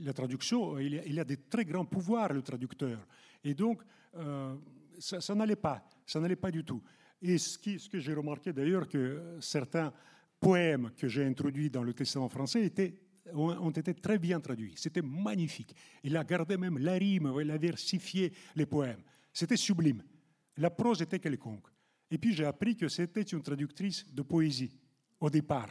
[0.04, 3.06] la traduction, il a, des très grands pouvoirs, le traducteur.
[3.42, 3.82] Et donc,
[4.98, 6.82] ça, n'allait pas, ça n'allait pas du tout.
[7.20, 9.92] Et ce, ce que j'ai remarqué d'ailleurs, que certains
[10.38, 12.94] poèmes que j'ai introduits dans le testament français étaient
[13.32, 14.74] ont été très bien traduits.
[14.76, 15.74] C'était magnifique.
[16.02, 19.02] Il a gardé même la rime, il a versifié les poèmes.
[19.32, 20.02] C'était sublime.
[20.56, 21.66] La prose était quelconque.
[22.10, 24.78] Et puis j'ai appris que c'était une traductrice de poésie
[25.20, 25.70] au départ.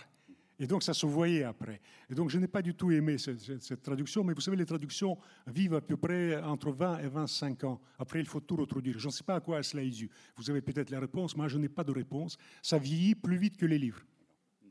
[0.59, 1.81] Et donc ça se voyait après.
[2.09, 5.17] Et donc je n'ai pas du tout aimé cette, traduction, mais vous savez, les traductions
[5.47, 7.81] vivent à peu près entre 20 et 25 ans.
[7.97, 8.99] Après, il faut tout retraduire.
[8.99, 10.09] Je ne sais pas à quoi cela est dû.
[10.37, 12.37] Vous avez peut-être la réponse, moi je n'ai pas de réponse.
[12.61, 14.03] Ça vieillit plus vite que les livres.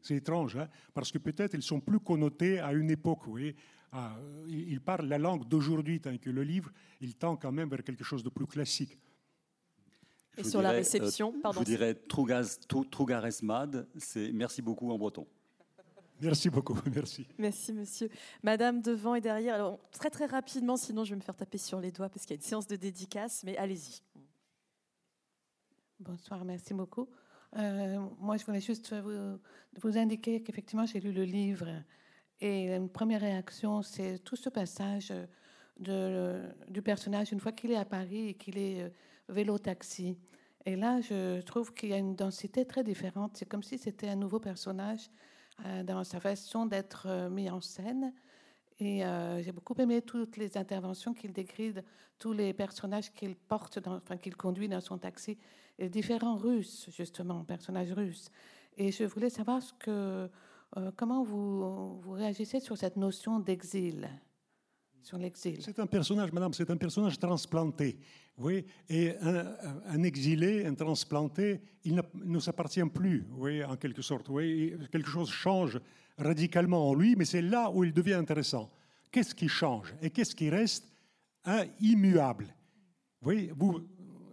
[0.03, 3.27] C'est étrange, hein, parce que peut-être ils sont plus connotés à une époque.
[3.29, 3.55] Oui,
[3.93, 4.17] ah,
[4.49, 8.05] ils parlent la langue d'aujourd'hui, tant que le livre, il tend quand même vers quelque
[8.05, 8.99] chose de plus classique.
[10.37, 11.61] Et sur la réception, euh, pardon.
[11.61, 11.95] Je vous dirais
[12.91, 15.27] Trougaresmad, c'est merci beaucoup en breton.
[16.23, 17.27] Merci beaucoup, merci.
[17.37, 18.09] Merci, monsieur.
[18.43, 19.57] Madame devant et derrière.
[19.57, 22.31] Alors, très, très rapidement, sinon je vais me faire taper sur les doigts parce qu'il
[22.35, 24.01] y a une séance de dédicace, mais allez-y.
[25.99, 27.09] Bonsoir, merci beaucoup.
[27.57, 31.67] Euh, moi, je voulais juste vous, indiquer qu'effectivement, j'ai lu le livre
[32.41, 35.13] et une première réaction, c'est tout ce passage
[35.79, 38.89] de, du personnage une fois qu'il est à Paris et qu'il est euh,
[39.29, 40.19] vélo-taxi.
[40.65, 43.37] Et là, je trouve qu'il y a une densité très différente.
[43.37, 45.11] C'est comme si c'était un nouveau personnage
[45.67, 48.13] euh, dans sa façon d'être euh, mis en scène.
[48.81, 49.03] Et
[49.45, 51.73] j'ai beaucoup aimé toutes les interventions qu'il décrit,
[52.19, 55.39] tous les personnages qu'il porte, enfin qu'il conduit dans son taxi,
[55.79, 58.31] différents Russes, justement, personnages russes.
[58.77, 60.29] Et je voulais savoir que,
[60.97, 64.09] comment vous, vous réagissez sur cette notion d'exil
[65.03, 65.59] sur l'exil?
[65.61, 67.99] C'est un personnage, madame, c'est un personnage transplanté.
[68.39, 74.29] Oui, et un, exilé, un transplanté, il ne s'appartient plus, oui, en quelque sorte.
[74.31, 75.79] Oui, quelque chose change
[76.17, 78.71] radicalement en lui, mais c'est là où il devient intéressant.
[79.11, 80.89] Qu'est-ce qui change et qu'est-ce qui reste
[81.81, 82.55] immuable?
[83.23, 83.87] Oui, vous,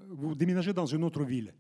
[0.10, 1.54] vous déménagez dans une autre ville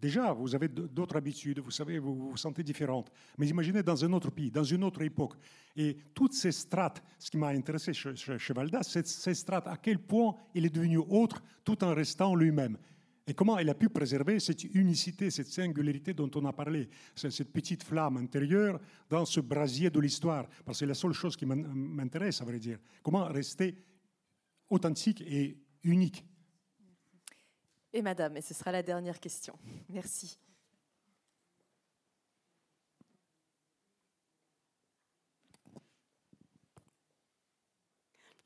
[0.00, 3.10] déjà, vous avez d'autres habitudes, vous savez, vous vous sentez différente.
[3.38, 5.34] Mais imaginez dans un autre pays, dans une autre époque.
[5.76, 9.98] Et toutes ces strates, ce qui m'a intéressé chez, chez Valdas, ces strates, à quel
[9.98, 12.78] point il est devenu autre tout en restant lui-même.
[13.28, 17.52] Et comment il a pu préserver cette unicité, cette singularité dont on a parlé, cette
[17.52, 18.78] petite flamme intérieure
[19.10, 20.46] dans ce brasier de l'histoire.
[20.64, 22.78] Parce que c'est la seule chose qui m'intéresse, à vrai dire.
[23.02, 23.74] Comment rester
[24.70, 26.24] authentique et unique
[28.02, 29.58] Madame, et ce sera la dernière question.
[29.88, 30.38] Merci.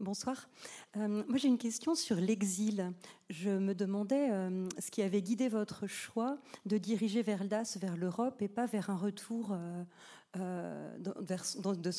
[0.00, 0.48] Bonsoir.
[0.96, 2.90] Euh, moi, j'ai une question sur l'exil.
[3.28, 7.98] Je me demandais euh, ce qui avait guidé votre choix de diriger vers l'As, vers
[7.98, 9.84] l'Europe, et pas vers un retour, euh,
[11.20, 11.92] vers, vers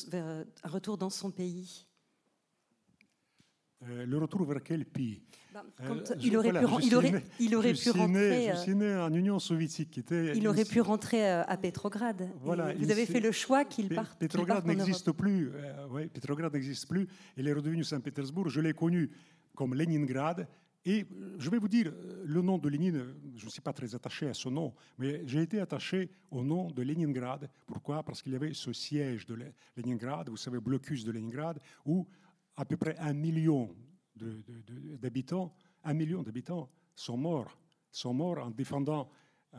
[0.64, 1.86] un retour dans son pays.
[3.90, 5.20] Euh, le retour vers quel pays
[5.52, 8.50] bah, euh, il, aurait pu, il, aurait, il aurait pu rentrer.
[8.54, 9.90] je suis né en Union soviétique.
[9.90, 12.28] Qui était il aurait pu rentrer euh, à Petrograd.
[12.40, 14.18] Voilà, vous avez fait le choix qu'il parte.
[14.18, 15.50] Petrograd n'existe plus.
[15.90, 17.08] oui, Petrograd n'existe plus.
[17.36, 18.48] Il est redevenu Saint-Pétersbourg.
[18.48, 19.10] Je l'ai connu
[19.54, 20.46] comme Leningrad.
[20.84, 21.06] Et
[21.38, 21.92] je vais vous dire,
[22.24, 25.40] le nom de Lénine, je ne suis pas très attaché à ce nom, mais j'ai
[25.40, 27.48] été attaché au nom de Leningrad.
[27.66, 28.02] Pourquoi?
[28.02, 29.38] Parce qu'il y avait ce siège de
[29.76, 32.04] Leningrad, vous savez, blocus de Leningrad, où
[32.56, 33.74] à peu près un million
[34.14, 37.58] d'habitants, un million d'habitants sont morts,
[37.90, 39.10] sont morts en défendant
[39.54, 39.58] euh,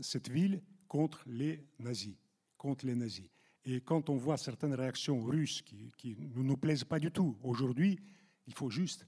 [0.00, 2.16] cette ville contre les nazis,
[2.56, 3.28] contre les nazis.
[3.64, 7.98] Et quand on voit certaines réactions russes qui, ne nous plaisent pas du tout aujourd'hui,
[8.46, 9.06] il faut juste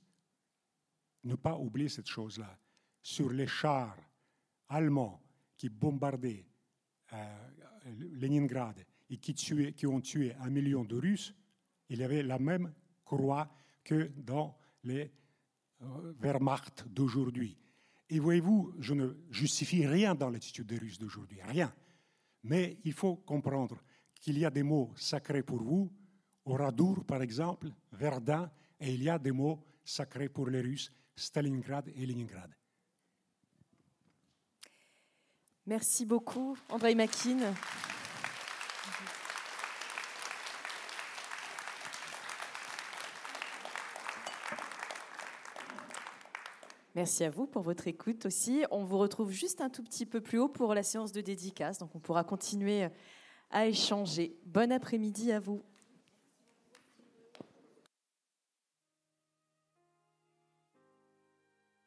[1.25, 2.59] ne pas oublier cette chose-là.
[3.03, 3.97] Sur les chars
[4.69, 5.21] allemands
[5.57, 6.45] qui bombardaient
[7.13, 7.49] euh,
[8.13, 11.35] Leningrad et qui, ont tué un million de Russes,
[11.93, 12.73] il y avait la même
[13.05, 13.51] croix
[13.85, 15.13] que dans les
[15.83, 17.59] euh, Wehrmacht d'aujourd'hui.
[18.09, 21.73] Et voyez-vous, je ne justifie rien dans l'attitude des Russes d'aujourd'hui, rien.
[22.45, 23.83] Mais il faut comprendre
[24.15, 25.93] qu'il y a des mots sacrés pour vous,
[26.47, 31.89] Oradour par exemple, Verdun, et il y a des mots sacrés pour les Russes, Stalingrad
[31.95, 32.55] et Leningrad.
[35.67, 37.55] Merci beaucoup, André Makin.
[46.95, 48.65] Merci à vous pour votre écoute aussi.
[48.71, 51.79] On vous retrouve juste un tout petit peu plus haut pour la séance de dédicace,
[51.79, 52.89] donc on pourra continuer
[53.51, 54.37] à échanger.
[54.45, 55.63] Bon après-midi à vous.